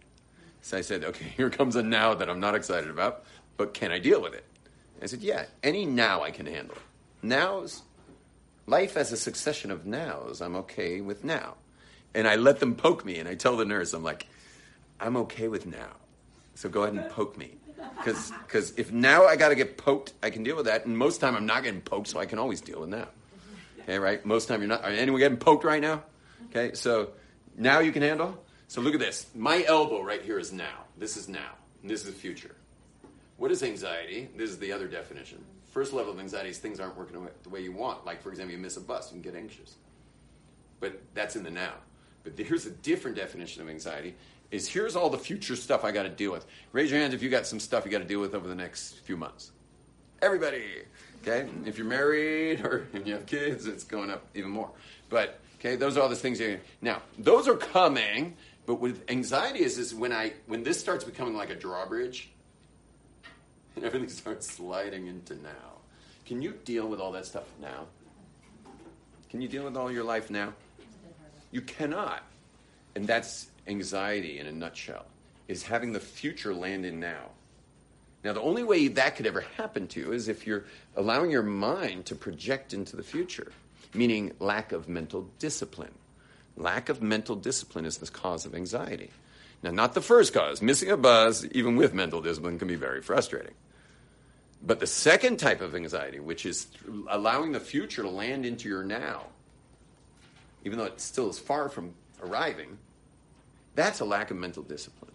[0.63, 3.25] so I said, "Okay, here comes a now that I'm not excited about,
[3.57, 4.45] but can I deal with it?"
[5.01, 6.77] I said, "Yeah, any now I can handle.
[7.23, 7.83] Nows,
[8.67, 10.41] life as a succession of nows.
[10.41, 11.57] I'm okay with now."
[12.15, 14.27] And I let them poke me, and I tell the nurse, "I'm like,
[15.01, 15.97] I'm okay with now,
[16.55, 17.59] so go ahead and poke me."
[18.05, 20.87] Because if now I got to get poked, I can deal with that.
[20.87, 23.09] And most time I'm not getting poked, so I can always deal with now.
[23.81, 24.25] Okay, right?
[24.25, 24.85] Most time you're not.
[24.85, 26.05] Are anyone getting poked right now?
[26.51, 27.11] Okay, so
[27.57, 28.45] now you can handle.
[28.69, 29.27] So look at this.
[29.35, 30.85] My elbow right here is now.
[30.97, 31.57] This is now.
[31.83, 32.55] And this is the future.
[33.37, 34.29] What is anxiety?
[34.37, 35.45] This is the other definition.
[35.73, 38.05] First level of anxiety is things aren't working the way you want.
[38.05, 39.77] Like, for example, you miss a bus and get anxious.
[40.81, 41.73] But that's in the now.
[42.25, 44.15] But here's a different definition of anxiety
[44.51, 46.45] is here's all the future stuff I got to deal with.
[46.73, 48.55] Raise your hands if you got some stuff you got to deal with over the
[48.55, 49.51] next few months.
[50.21, 50.67] Everybody,
[51.23, 51.49] okay?
[51.65, 54.71] If you're married or if you have kids, it's going up even more.
[55.09, 56.39] But okay, those are all the things.
[56.39, 58.37] You, now, those are coming.
[58.67, 62.31] But with anxiety is is when I when this starts becoming like a drawbridge,
[63.77, 65.81] and everything starts sliding into now.
[66.27, 67.87] Can you deal with all that stuff now?
[69.31, 70.53] Can you deal with all your life now?
[71.51, 72.23] You cannot.
[72.95, 75.07] And that's anxiety in a nutshell,
[75.49, 77.31] is having the future land in now.
[78.25, 80.65] Now, the only way that could ever happen to you is if you're
[80.97, 83.53] allowing your mind to project into the future,
[83.95, 85.95] meaning lack of mental discipline.
[86.57, 89.11] Lack of mental discipline is the cause of anxiety.
[89.63, 90.61] Now, not the first cause.
[90.61, 93.55] Missing a buzz, even with mental discipline, can be very frustrating.
[94.65, 96.67] But the second type of anxiety, which is
[97.09, 99.27] allowing the future to land into your now,
[100.65, 102.79] even though it still is far from arriving,
[103.75, 105.13] that's a lack of mental discipline.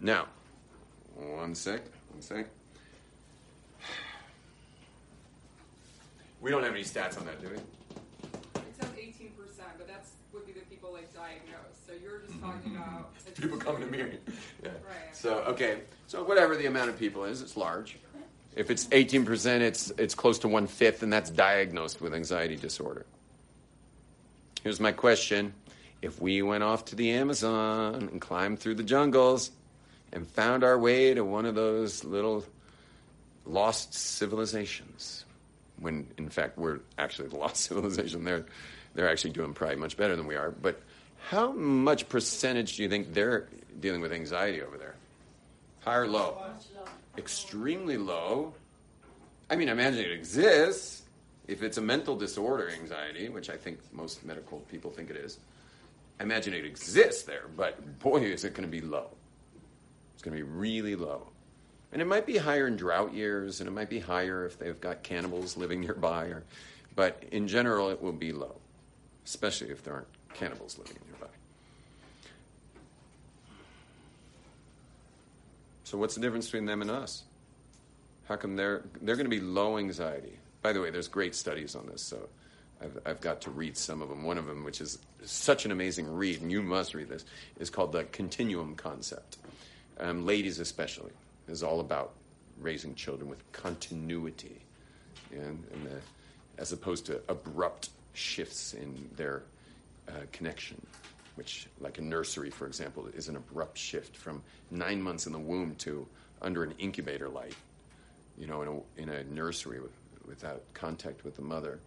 [0.00, 0.26] Now,
[1.16, 2.46] one sec, one sec.
[6.40, 7.56] We don't have any stats on that, do we?
[7.56, 7.62] It
[8.78, 11.75] says eighteen percent, but that's would be the people like diagnosed.
[12.46, 12.82] So talking mm-hmm.
[12.82, 13.98] about People coming to me.
[14.62, 14.70] Yeah.
[14.70, 14.78] Right.
[15.12, 17.98] So okay, so whatever the amount of people is, it's large.
[18.54, 22.56] If it's eighteen percent, it's it's close to one fifth, and that's diagnosed with anxiety
[22.56, 23.04] disorder.
[24.62, 25.52] Here's my question:
[26.00, 29.50] If we went off to the Amazon and climbed through the jungles
[30.14, 32.42] and found our way to one of those little
[33.44, 35.26] lost civilizations,
[35.78, 38.46] when in fact we're actually the lost civilization, they're
[38.94, 40.80] they're actually doing probably much better than we are, but
[41.26, 43.48] how much percentage do you think they're
[43.80, 44.94] dealing with anxiety over there?
[45.80, 46.40] High or low?
[47.18, 48.54] Extremely low.
[49.50, 51.02] I mean, I imagine it exists.
[51.48, 55.38] If it's a mental disorder, anxiety, which I think most medical people think it is,
[56.20, 59.10] I imagine it exists there, but boy, is it going to be low.
[60.14, 61.26] It's going to be really low.
[61.92, 64.80] And it might be higher in drought years, and it might be higher if they've
[64.80, 66.44] got cannibals living nearby, or,
[66.94, 68.54] but in general, it will be low,
[69.24, 71.26] especially if there aren't cannibals living nearby.
[75.86, 77.22] So, what's the difference between them and us?
[78.26, 80.36] How come they're they're going to be low anxiety?
[80.60, 82.28] By the way, there's great studies on this, so
[82.82, 84.24] I've, I've got to read some of them.
[84.24, 87.24] One of them, which is such an amazing read, and you must read this,
[87.60, 89.36] is called the continuum concept.
[90.00, 91.12] Um, ladies, especially,
[91.46, 92.14] is all about
[92.60, 94.62] raising children with continuity,
[95.30, 96.00] and, and the,
[96.58, 99.44] as opposed to abrupt shifts in their
[100.08, 100.84] uh, connection
[101.36, 105.38] which, like a nursery, for example, is an abrupt shift from nine months in the
[105.38, 106.06] womb to
[106.42, 107.54] under an incubator light,
[108.38, 109.92] you know, in a, in a nursery with,
[110.26, 111.78] without contact with the mother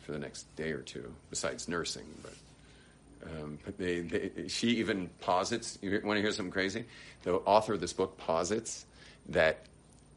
[0.00, 2.04] for the next day or two, besides nursing.
[2.22, 6.84] But, um, but they, they, she even posits, you want to hear something crazy?
[7.22, 8.86] The author of this book posits
[9.28, 9.58] that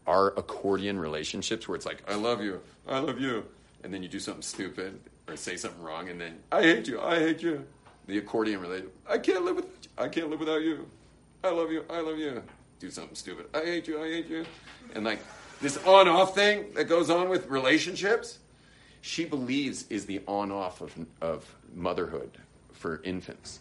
[0.07, 3.45] our accordion relationships, where it's like, I love you, I love you,
[3.83, 6.99] and then you do something stupid or say something wrong, and then, I hate you,
[6.99, 7.65] I hate you
[8.07, 8.89] the accordion related.
[9.07, 9.65] I can't live with.
[9.97, 10.87] I can't live without you.
[11.43, 11.83] I love you.
[11.89, 12.41] I love you.
[12.79, 13.47] Do something stupid.
[13.53, 14.01] I hate you.
[14.01, 14.45] I hate you.
[14.95, 15.19] And like
[15.61, 18.39] this on-off thing that goes on with relationships,
[19.01, 22.37] she believes is the on-off of of motherhood
[22.71, 23.59] for infants.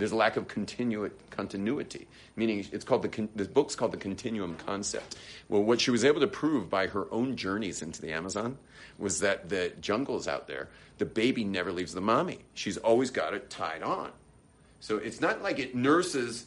[0.00, 3.98] There's a lack of continu- continuity, meaning it's called the con- the book's called the
[3.98, 5.16] continuum concept.
[5.48, 8.58] Well, what she was able to prove by her own journeys into the Amazon
[8.98, 12.40] was that the jungles out there, the baby never leaves the mommy.
[12.54, 14.10] She's always got it tied on.
[14.80, 16.46] So it's not like it nurses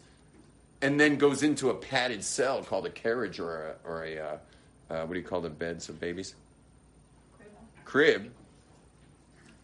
[0.81, 4.37] and then goes into a padded cell called a carriage or a, or a uh,
[4.89, 6.35] uh, what do you call the beds of babies?
[7.85, 8.31] Crib.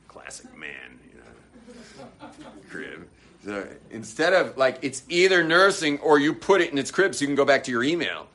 [0.07, 2.29] Classic man, you know.
[2.69, 3.07] crib.
[3.89, 7.27] Instead of like it's either nursing or you put it in its crib so you
[7.27, 8.27] can go back to your email.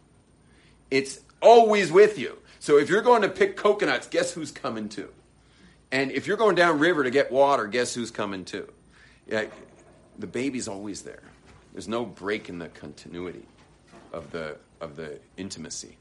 [0.91, 2.39] It's always with you.
[2.59, 5.11] So if you're going to pick coconuts, guess who's coming too?
[5.93, 8.67] And if you're going down river to get water, guess who's coming too?
[9.27, 9.45] Yeah,
[10.19, 11.23] the baby's always there.
[11.73, 13.47] There's no break in the continuity
[14.13, 15.97] of the of the intimacy.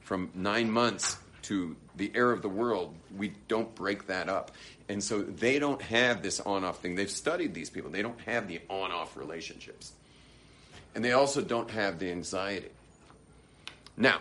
[0.00, 4.52] From nine months to the air of the world, we don't break that up.
[4.88, 6.94] And so they don't have this on off thing.
[6.94, 7.90] They've studied these people.
[7.90, 9.92] They don't have the on off relationships.
[10.94, 12.70] And they also don't have the anxiety.
[13.96, 14.20] Now,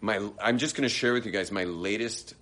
[0.00, 2.34] my, I'm just going to share with you guys my latest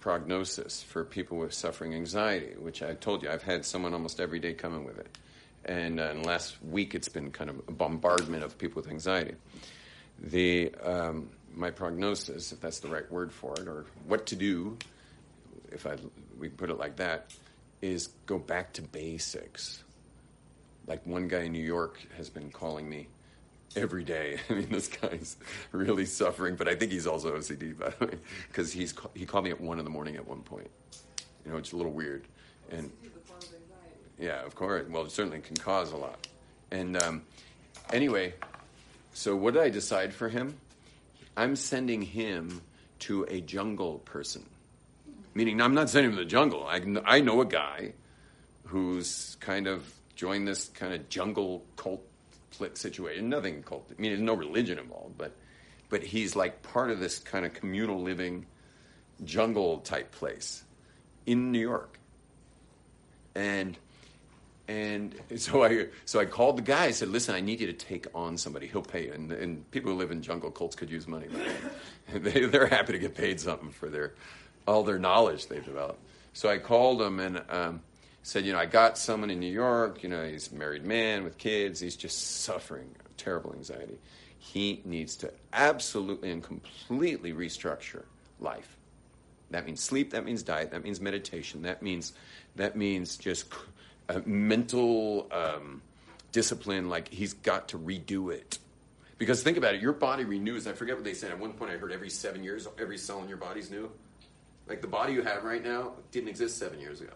[0.00, 4.38] prognosis for people with suffering anxiety, which I told you I've had someone almost every
[4.38, 5.18] day coming with it.
[5.64, 9.34] And uh, last week, it's been kind of a bombardment of people with anxiety.
[10.20, 14.76] The, um, my prognosis, if that's the right word for it, or what to do,
[15.72, 15.96] if I
[16.38, 17.32] we put it like that,
[17.82, 19.82] is go back to basics.
[20.86, 23.08] Like one guy in New York has been calling me
[23.76, 24.38] every day.
[24.50, 25.36] I mean, this guy's
[25.72, 28.14] really suffering, but I think he's also OCD, by the way,
[28.48, 30.70] because he's he called me at one in the morning at one point.
[31.44, 32.24] You know, it's a little weird,
[32.70, 33.98] and This is a form of anxiety.
[34.18, 34.86] yeah, of course.
[34.88, 36.26] Well, it certainly can cause a lot.
[36.70, 37.22] And um,
[37.92, 38.32] anyway,
[39.12, 40.56] so what did I decide for him?
[41.36, 42.62] I'm sending him
[43.00, 44.44] to a jungle person.
[45.34, 46.66] Meaning, I'm not sending him to the jungle.
[46.66, 47.92] I, I know a guy
[48.64, 52.02] who's kind of joined this kind of jungle cult
[52.74, 53.28] situation.
[53.28, 53.90] Nothing cult.
[53.90, 55.32] I mean, there's no religion involved, but
[55.90, 58.46] but he's like part of this kind of communal living
[59.24, 60.64] jungle type place
[61.26, 61.98] in New York.
[63.34, 63.76] And
[64.66, 66.84] and so I so I called the guy.
[66.86, 68.66] I said, "Listen, I need you to take on somebody.
[68.66, 71.26] He'll pay." you." And, and people who live in jungle cults could use money.
[72.12, 74.14] they, they're happy to get paid something for their
[74.66, 76.00] all their knowledge they've developed.
[76.32, 77.82] So I called him and um,
[78.22, 80.02] said, "You know, I got someone in New York.
[80.02, 81.80] You know, he's a married man with kids.
[81.80, 83.98] He's just suffering terrible anxiety.
[84.38, 88.04] He needs to absolutely and completely restructure
[88.40, 88.76] life.
[89.50, 90.10] That means sleep.
[90.10, 90.70] That means diet.
[90.70, 91.62] That means meditation.
[91.62, 92.12] That means
[92.56, 93.46] that means just
[94.08, 95.82] uh, mental um,
[96.32, 96.88] discipline.
[96.88, 98.58] Like he's got to redo it.
[99.16, 100.66] Because think about it, your body renews.
[100.66, 101.30] I forget what they said.
[101.30, 103.90] At one point, I heard every seven years, every cell in your body's new.
[104.66, 107.12] Like the body you have right now didn't exist seven years ago,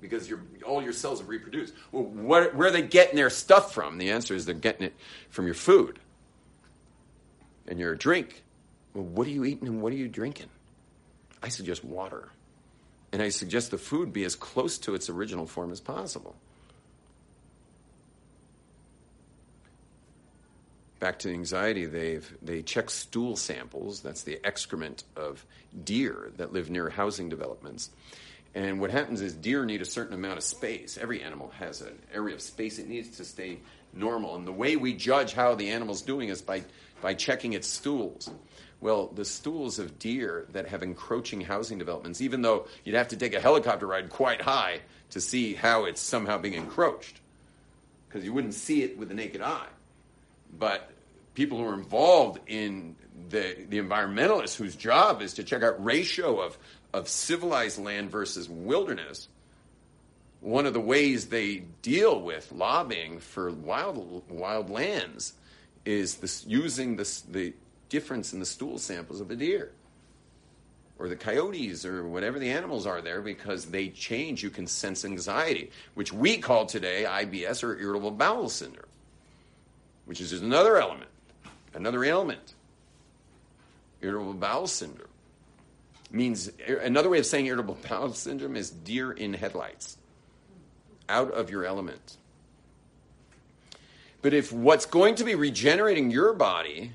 [0.00, 1.74] because your all your cells have reproduced.
[1.92, 3.98] Well, where, where are they getting their stuff from?
[3.98, 4.94] The answer is they're getting it
[5.28, 5.98] from your food
[7.68, 8.42] and your drink.
[8.94, 10.48] Well, what are you eating and what are you drinking?
[11.42, 12.30] I suggest water.
[13.14, 16.34] And I suggest the food be as close to its original form as possible.
[21.04, 24.00] back to anxiety, they've they check stool samples.
[24.00, 25.44] That's the excrement of
[25.84, 27.90] deer that live near housing developments.
[28.54, 30.96] And what happens is deer need a certain amount of space.
[30.96, 33.58] Every animal has an area of space it needs to stay
[33.92, 34.34] normal.
[34.34, 36.64] And the way we judge how the animal's doing is by,
[37.02, 38.30] by checking its stools.
[38.84, 43.16] Well, the stools of deer that have encroaching housing developments, even though you'd have to
[43.16, 47.18] take a helicopter ride quite high to see how it's somehow being encroached,
[48.06, 49.68] because you wouldn't see it with the naked eye.
[50.58, 50.90] But
[51.32, 52.94] people who are involved in
[53.30, 56.58] the, the environmentalists whose job is to check out ratio of,
[56.92, 59.28] of civilized land versus wilderness,
[60.42, 65.32] one of the ways they deal with lobbying for wild, wild lands
[65.86, 67.54] is this, using this, the
[67.94, 69.70] difference in the stool samples of the deer
[70.98, 74.42] or the coyotes or whatever the animals are there because they change.
[74.42, 78.90] You can sense anxiety, which we call today IBS or irritable bowel syndrome,
[80.06, 81.10] which is another element,
[81.72, 82.54] another ailment.
[84.02, 85.08] Irritable bowel syndrome
[86.10, 89.98] means another way of saying irritable bowel syndrome is deer in headlights,
[91.08, 92.16] out of your element.
[94.20, 96.90] But if what's going to be regenerating your body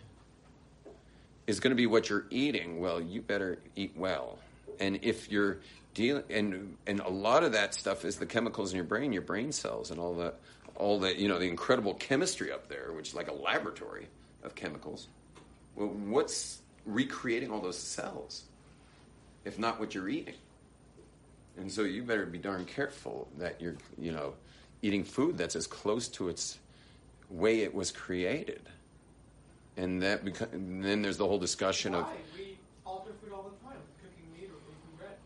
[1.50, 4.38] is going to be what you're eating, well, you better eat well.
[4.80, 5.58] And if you're
[5.96, 9.24] dealing, and and a lot of that stuff is the chemicals in your brain, your
[9.24, 10.36] brain cells, and all the
[10.76, 14.08] all the you know the incredible chemistry up there, which is like a laboratory
[14.44, 15.08] of chemicals.
[15.76, 18.44] Well, what's recreating all those cells,
[19.44, 20.36] if not what you're eating?
[21.58, 24.36] And so you better be darn careful that you're you know
[24.84, 26.60] eating food that's as close to its
[27.32, 28.62] way it was created
[29.78, 32.06] and that beca- and then there's the whole discussion of
[32.38, 33.78] We alter food all the time.
[34.02, 35.18] Cooking meat or baking bread.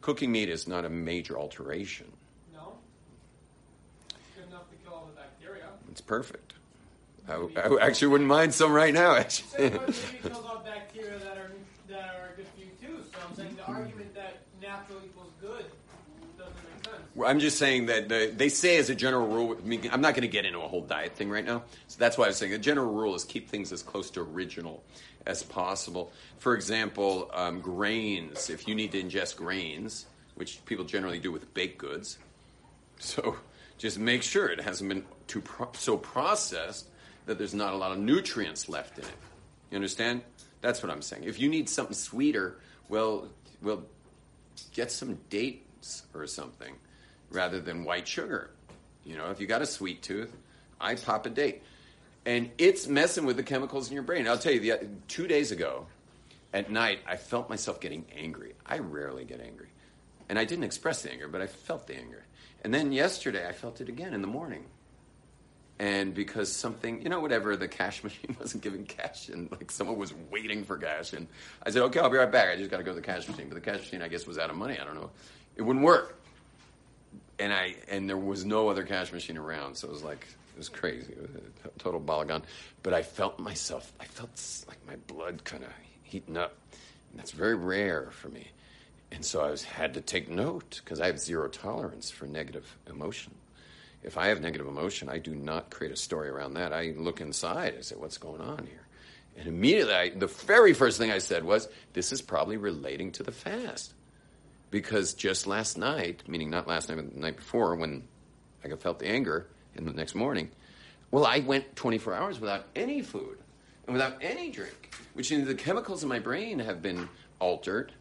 [0.00, 2.06] cooking meat is not a major alteration.
[2.52, 2.74] No?
[4.36, 5.66] Good enough to kill all the bacteria.
[5.90, 6.52] It's perfect.
[7.28, 9.16] I, I actually wouldn't mind some right now.
[9.16, 11.50] Actually, Same way maybe kills all bacteria that are
[11.88, 13.02] that are good for you too.
[13.02, 15.64] So I'm saying the argument that natural equals good
[16.38, 17.05] doesn't make sense.
[17.24, 19.56] I'm just saying that the, they say as a general rule.
[19.58, 21.62] I mean, I'm not going to get into a whole diet thing right now.
[21.88, 24.20] So that's why I was saying the general rule is keep things as close to
[24.20, 24.82] original
[25.26, 26.12] as possible.
[26.38, 28.50] For example, um, grains.
[28.50, 32.18] If you need to ingest grains, which people generally do with baked goods,
[32.98, 33.36] so
[33.78, 36.88] just make sure it hasn't been too pro- so processed
[37.26, 39.10] that there's not a lot of nutrients left in it.
[39.70, 40.22] You understand?
[40.60, 41.24] That's what I'm saying.
[41.24, 42.58] If you need something sweeter,
[42.88, 43.28] well,
[43.62, 43.82] well,
[44.72, 46.74] get some dates or something
[47.30, 48.50] rather than white sugar.
[49.04, 50.34] You know, if you got a sweet tooth,
[50.80, 51.62] I pop a date.
[52.24, 54.26] And it's messing with the chemicals in your brain.
[54.26, 55.86] I'll tell you, the, two days ago
[56.52, 58.54] at night, I felt myself getting angry.
[58.66, 59.68] I rarely get angry.
[60.28, 62.24] And I didn't express the anger, but I felt the anger.
[62.62, 64.64] And then yesterday, I felt it again in the morning.
[65.78, 69.98] And because something, you know, whatever, the cash machine wasn't giving cash, and like someone
[69.98, 71.28] was waiting for cash, and
[71.62, 72.48] I said, "Okay, I'll be right back.
[72.48, 74.26] I just got to go to the cash machine." But the cash machine, I guess,
[74.26, 74.78] was out of money.
[74.80, 75.10] I don't know.
[75.54, 76.18] It wouldn't work,
[77.38, 80.58] and I and there was no other cash machine around, so it was like it
[80.58, 81.12] was crazy.
[81.12, 82.42] It was total balagan.
[82.82, 83.92] But I felt myself.
[84.00, 84.30] I felt
[84.68, 85.70] like my blood kind of
[86.02, 86.56] heating up,
[87.10, 88.48] and that's very rare for me.
[89.12, 92.76] And so I was, had to take note because I have zero tolerance for negative
[92.88, 93.34] emotion.
[94.02, 96.72] If I have negative emotion, I do not create a story around that.
[96.72, 97.74] I look inside.
[97.78, 98.86] I say, "What's going on here?"
[99.36, 103.22] And immediately, I, the very first thing I said was, "This is probably relating to
[103.22, 103.92] the fast."
[104.70, 108.06] Because just last night, meaning not last night, but the night before, when
[108.64, 110.50] I felt the anger in the next morning,
[111.10, 113.38] well, I went 24 hours without any food
[113.86, 117.08] and without any drink, which means the chemicals in my brain have been
[117.38, 117.92] altered.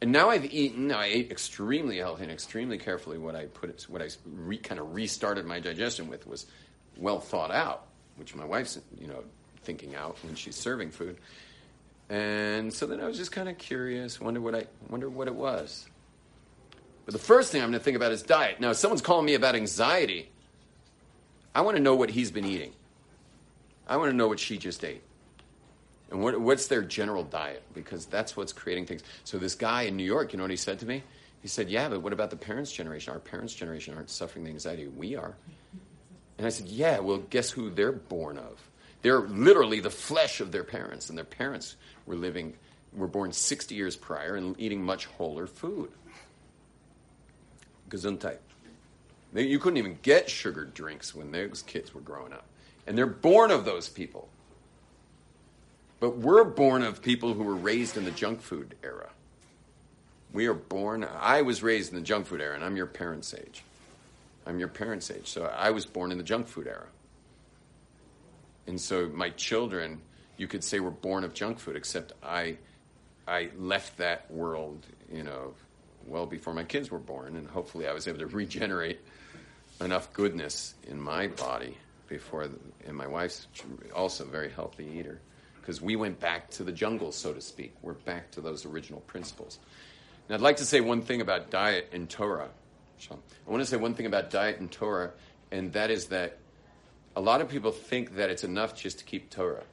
[0.00, 0.92] And now I've eaten.
[0.92, 3.18] I ate extremely healthy and extremely carefully.
[3.18, 6.46] What I put, what I re, kind of restarted my digestion with was
[6.96, 9.24] well thought out, which my wife's, you know,
[9.62, 11.18] thinking out when she's serving food.
[12.10, 15.34] And so then I was just kind of curious, wonder what I wonder what it
[15.34, 15.86] was.
[17.04, 18.60] But the first thing I'm going to think about is diet.
[18.60, 20.30] Now, if someone's calling me about anxiety,
[21.54, 22.72] I want to know what he's been eating.
[23.86, 25.02] I want to know what she just ate.
[26.10, 27.62] And what, what's their general diet?
[27.74, 29.02] Because that's what's creating things.
[29.24, 31.02] So this guy in New York, you know what he said to me?
[31.40, 33.12] He said, "Yeah, but what about the parents' generation?
[33.12, 35.34] Our parents' generation aren't suffering the anxiety we are."
[36.36, 38.68] And I said, "Yeah, well, guess who they're born of?
[39.02, 41.76] They're literally the flesh of their parents, and their parents
[42.08, 42.54] were living,
[42.92, 45.90] were born 60 years prior and eating much wholer food.
[47.88, 48.38] Gesundheit.
[49.34, 52.46] You couldn't even get sugared drinks when those kids were growing up.
[52.86, 54.28] And they're born of those people.
[56.00, 59.10] But we're born of people who were raised in the junk food era.
[60.32, 63.34] We are born, I was raised in the junk food era, and I'm your parents'
[63.34, 63.62] age.
[64.46, 66.86] I'm your parents' age, so I was born in the junk food era.
[68.66, 70.00] And so my children,
[70.38, 72.56] you could say, we're born of junk food, except I,
[73.26, 75.54] I left that world, you know,
[76.06, 79.00] well before my kids were born, and hopefully I was able to regenerate
[79.80, 81.76] enough goodness in my body
[82.08, 83.46] before, the, and my wife's
[83.94, 85.20] also a very healthy eater,
[85.60, 87.74] because we went back to the jungle, so to speak.
[87.82, 89.58] We're back to those original principles.
[90.28, 92.48] And I'd like to say one thing about diet and Torah.
[93.10, 95.10] I want to say one thing about diet and Torah,
[95.50, 96.38] and that is that
[97.14, 99.64] a lot of people think that it's enough just to keep Torah.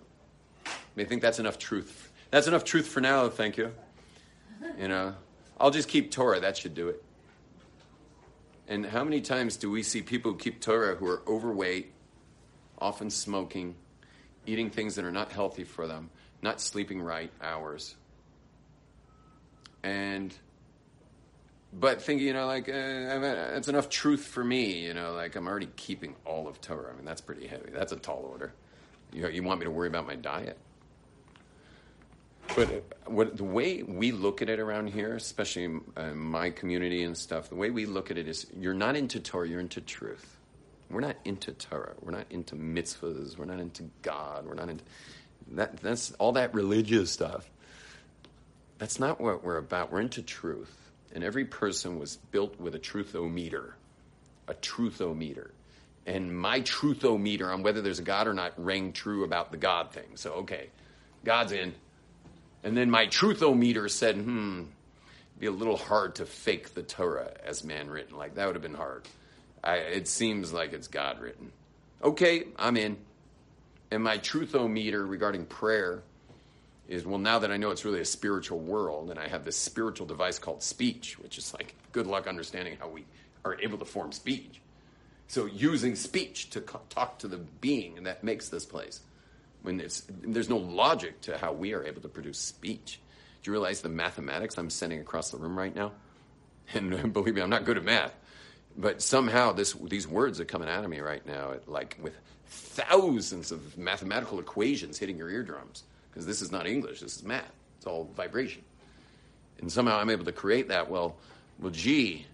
[0.95, 2.11] They think that's enough truth.
[2.31, 3.71] That's enough truth for now, thank you.
[4.79, 5.15] You know,
[5.59, 7.03] I'll just keep Torah, that should do it.
[8.67, 11.91] And how many times do we see people who keep Torah who are overweight,
[12.79, 13.75] often smoking,
[14.45, 16.09] eating things that are not healthy for them,
[16.41, 17.95] not sleeping right hours,
[19.83, 20.33] and
[21.71, 25.47] but thinking, you know, like uh, it's enough truth for me, you know, like I'm
[25.47, 26.91] already keeping all of Torah.
[26.91, 27.69] I mean, that's pretty heavy.
[27.71, 28.53] That's a tall order.
[29.13, 30.57] You, you want me to worry about my diet?
[32.55, 37.03] But what, the way we look at it around here, especially in uh, my community
[37.03, 39.81] and stuff, the way we look at it is you're not into Torah, you're into
[39.81, 40.37] truth.
[40.89, 41.95] We're not into Torah.
[41.99, 43.37] We're not into mitzvahs.
[43.37, 44.45] We're not into God.
[44.45, 44.83] We're not into
[45.53, 45.77] that.
[45.77, 47.49] That's all that religious stuff.
[48.77, 49.91] That's not what we're about.
[49.91, 50.73] We're into truth.
[51.13, 53.71] And every person was built with a truthometer.
[54.47, 55.49] A truthometer.
[56.05, 59.91] And my truthometer on whether there's a God or not rang true about the God
[59.91, 60.15] thing.
[60.15, 60.69] So, okay,
[61.23, 61.73] God's in.
[62.63, 67.31] And then my truthometer said, hmm, it'd be a little hard to fake the Torah
[67.43, 68.17] as man written.
[68.17, 69.07] Like, that would have been hard.
[69.63, 71.51] I, it seems like it's God written.
[72.03, 72.97] Okay, I'm in.
[73.89, 76.03] And my truthometer regarding prayer
[76.87, 79.57] is well, now that I know it's really a spiritual world, and I have this
[79.57, 83.05] spiritual device called speech, which is like good luck understanding how we
[83.43, 84.61] are able to form speech.
[85.27, 89.01] So, using speech to co- talk to the being and that makes this place,
[89.63, 92.99] when it's, there's no logic to how we are able to produce speech.
[93.41, 95.91] Do you realize the mathematics I'm sending across the room right now?
[96.73, 98.15] And believe me, I'm not good at math,
[98.77, 102.15] but somehow this, these words are coming out of me right now, like with
[102.47, 107.51] thousands of mathematical equations hitting your eardrums because this is not English, this is math.
[107.77, 108.61] It's all vibration.
[109.59, 110.89] And somehow I'm able to create that.
[110.89, 111.15] Well,
[111.59, 112.25] well, gee,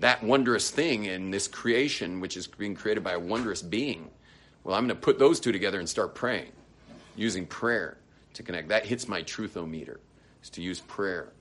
[0.00, 4.10] that wondrous thing in this creation, which is being created by a wondrous being,
[4.64, 6.52] well, I'm going to put those two together and start praying,
[7.16, 7.96] using prayer
[8.34, 8.68] to connect.
[8.68, 9.98] That hits my truthometer,
[10.42, 11.32] is to use prayer,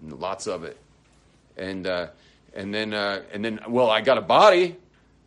[0.00, 0.76] and lots of it.
[1.56, 2.08] And, uh,
[2.54, 4.76] and then, uh, and then, well, I got a body,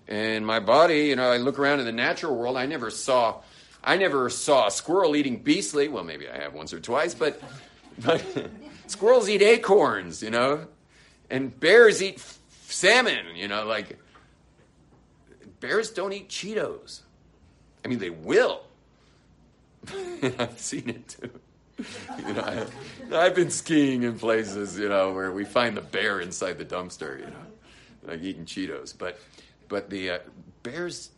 [0.08, 3.42] and my body, you know, I look around in the natural world, I never saw
[3.84, 5.88] I never saw a squirrel eating beastly.
[5.88, 7.42] Well, maybe I have once or twice, but,
[8.00, 8.24] but
[8.88, 10.68] squirrels eat acorns, you know,
[11.30, 12.24] and bears eat
[12.72, 13.98] salmon, you know, like
[15.60, 17.02] bears don't eat Cheetos.
[17.84, 18.64] I mean, they will.
[20.40, 21.32] I've seen it too.
[22.28, 22.42] You know,
[23.12, 26.66] I, I've been skiing in places, you know, where we find the bear inside the
[26.66, 27.46] dumpster, you know,
[28.04, 28.96] like eating Cheetos.
[28.96, 29.20] But,
[29.68, 30.20] but the uh,
[30.62, 31.10] bears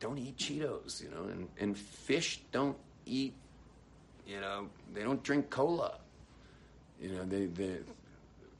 [0.00, 3.34] don't eat Cheetos, you know, and, and fish don't eat,
[4.26, 5.98] you know, they don't drink cola.
[7.02, 7.76] You know, they, they,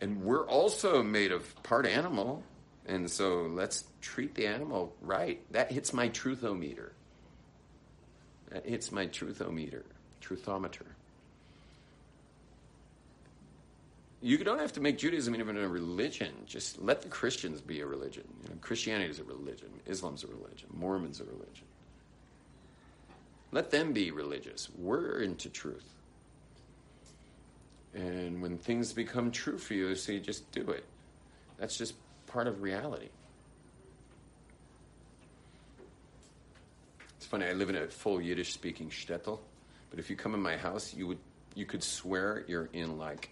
[0.00, 2.42] and we're also made of part animal,
[2.86, 5.40] and so let's treat the animal right.
[5.52, 6.90] That hits my truthometer.
[8.50, 9.82] That hits my truthometer,
[10.22, 10.86] truthometer.
[14.20, 16.32] You don't have to make Judaism even a religion.
[16.46, 18.24] Just let the Christians be a religion.
[18.42, 19.68] You know, Christianity is a religion.
[19.86, 20.68] Islam's a religion.
[20.72, 21.66] Mormon's a religion.
[23.52, 24.68] Let them be religious.
[24.76, 25.84] We're into truth.
[27.98, 30.84] And when things become true for you, so you just do it.
[31.58, 31.94] That's just
[32.28, 33.08] part of reality.
[37.16, 37.46] It's funny.
[37.46, 39.40] I live in a full Yiddish-speaking shtetl,
[39.90, 41.18] but if you come in my house, you would
[41.56, 43.30] you could swear you're in like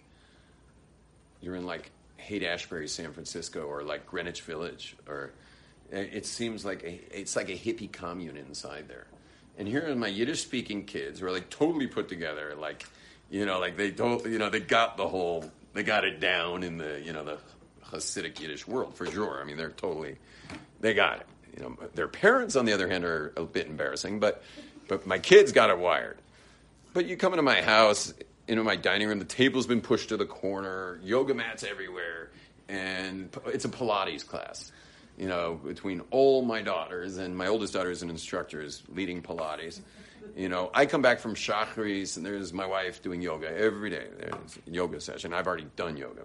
[1.39, 5.31] you're in like Haight Ashbury, San Francisco, or like Greenwich Village, or
[5.93, 9.07] eh, it seems like a, it's like a hippie commune inside there.
[9.57, 12.85] And here are my Yiddish speaking kids who are like totally put together, like
[13.29, 16.63] you know, like they don't, you know, they got the whole, they got it down
[16.63, 17.37] in the, you know, the
[17.85, 19.39] Hasidic Yiddish world for sure.
[19.41, 20.17] I mean, they're totally,
[20.79, 21.27] they got it.
[21.55, 24.43] You know, their parents, on the other hand, are a bit embarrassing, but
[24.87, 26.17] but my kids got it wired.
[26.93, 28.13] But you come into my house,
[28.47, 32.29] into my dining room, the table's been pushed to the corner, yoga mats everywhere,
[32.69, 34.71] and it's a Pilates class.
[35.17, 39.21] You know, between all my daughters, and my oldest daughter is an instructor, is leading
[39.21, 39.81] Pilates.
[40.35, 44.07] You know, I come back from Shachris, and there's my wife doing yoga every day.
[44.19, 45.33] There's a yoga session.
[45.33, 46.21] I've already done yoga,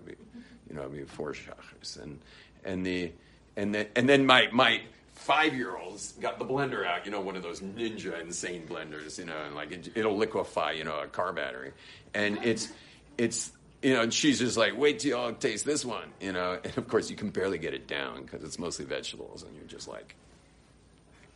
[0.68, 2.18] you know, before Shachris, and
[2.64, 3.12] and the
[3.56, 4.80] and then and then my my
[5.22, 9.18] five year olds got the blender out, you know, one of those ninja insane blenders,
[9.18, 11.72] you know, and like it, it'll liquefy, you know, a car battery.
[12.12, 12.68] And it's,
[13.16, 13.52] it's,
[13.82, 16.58] you know, and she's just like, wait till y'all taste this one, you know.
[16.64, 19.66] And of course, you can barely get it down because it's mostly vegetables, and you're
[19.66, 20.14] just like,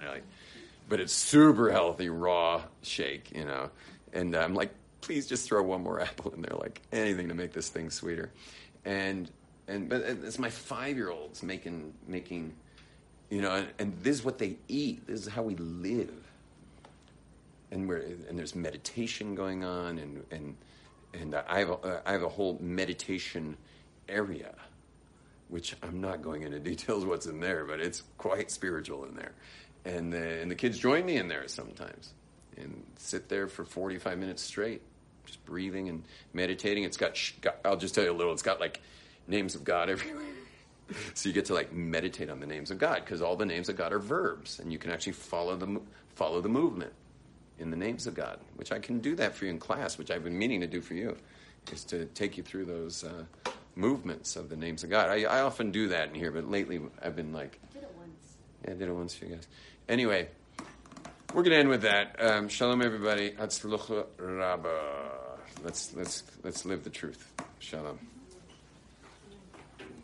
[0.04, 0.24] like,
[0.88, 3.70] but it's super healthy raw shake, you know.
[4.12, 7.34] And uh, I'm like, please just throw one more apple in there, like anything to
[7.34, 8.30] make this thing sweeter.
[8.84, 9.30] And
[9.68, 12.54] and but it's my five year olds making making,
[13.30, 15.06] you know, and, and this is what they eat.
[15.06, 16.14] This is how we live.
[17.72, 17.98] And we're
[18.28, 20.56] and there's meditation going on, and and
[21.12, 23.56] and I have a, I have a whole meditation
[24.08, 24.54] area
[25.48, 29.32] which I'm not going into details what's in there, but it's quite spiritual in there.
[29.86, 32.12] And the, and the kids join me in there sometimes
[32.56, 34.82] and sit there for 45 minutes straight,
[35.24, 36.02] just breathing and
[36.32, 36.82] meditating.
[36.82, 38.80] It's got, sh- got I'll just tell you a little, it's got like
[39.28, 40.24] names of God everywhere.
[41.14, 43.68] so you get to like meditate on the names of God because all the names
[43.68, 45.80] of God are verbs and you can actually follow the,
[46.16, 46.92] follow the movement
[47.60, 50.10] in the names of God, which I can do that for you in class, which
[50.10, 51.16] I've been meaning to do for you,
[51.72, 53.24] is to take you through those uh,
[53.76, 55.10] movements of the names of God.
[55.10, 57.94] I, I often do that in here, but lately I've been like, I did it
[57.96, 58.36] once.
[58.64, 59.46] yeah, I did it once for you guys.
[59.88, 60.28] Anyway,
[61.32, 62.16] we're gonna end with that.
[62.18, 63.30] Um, shalom, everybody.
[63.30, 64.80] Hatzlucha Rabba.
[65.62, 67.32] Let's let's let's live the truth.
[67.60, 67.98] Shalom.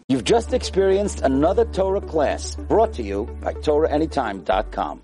[0.08, 5.00] You've just experienced another Torah class brought to you by TorahAnytime.com.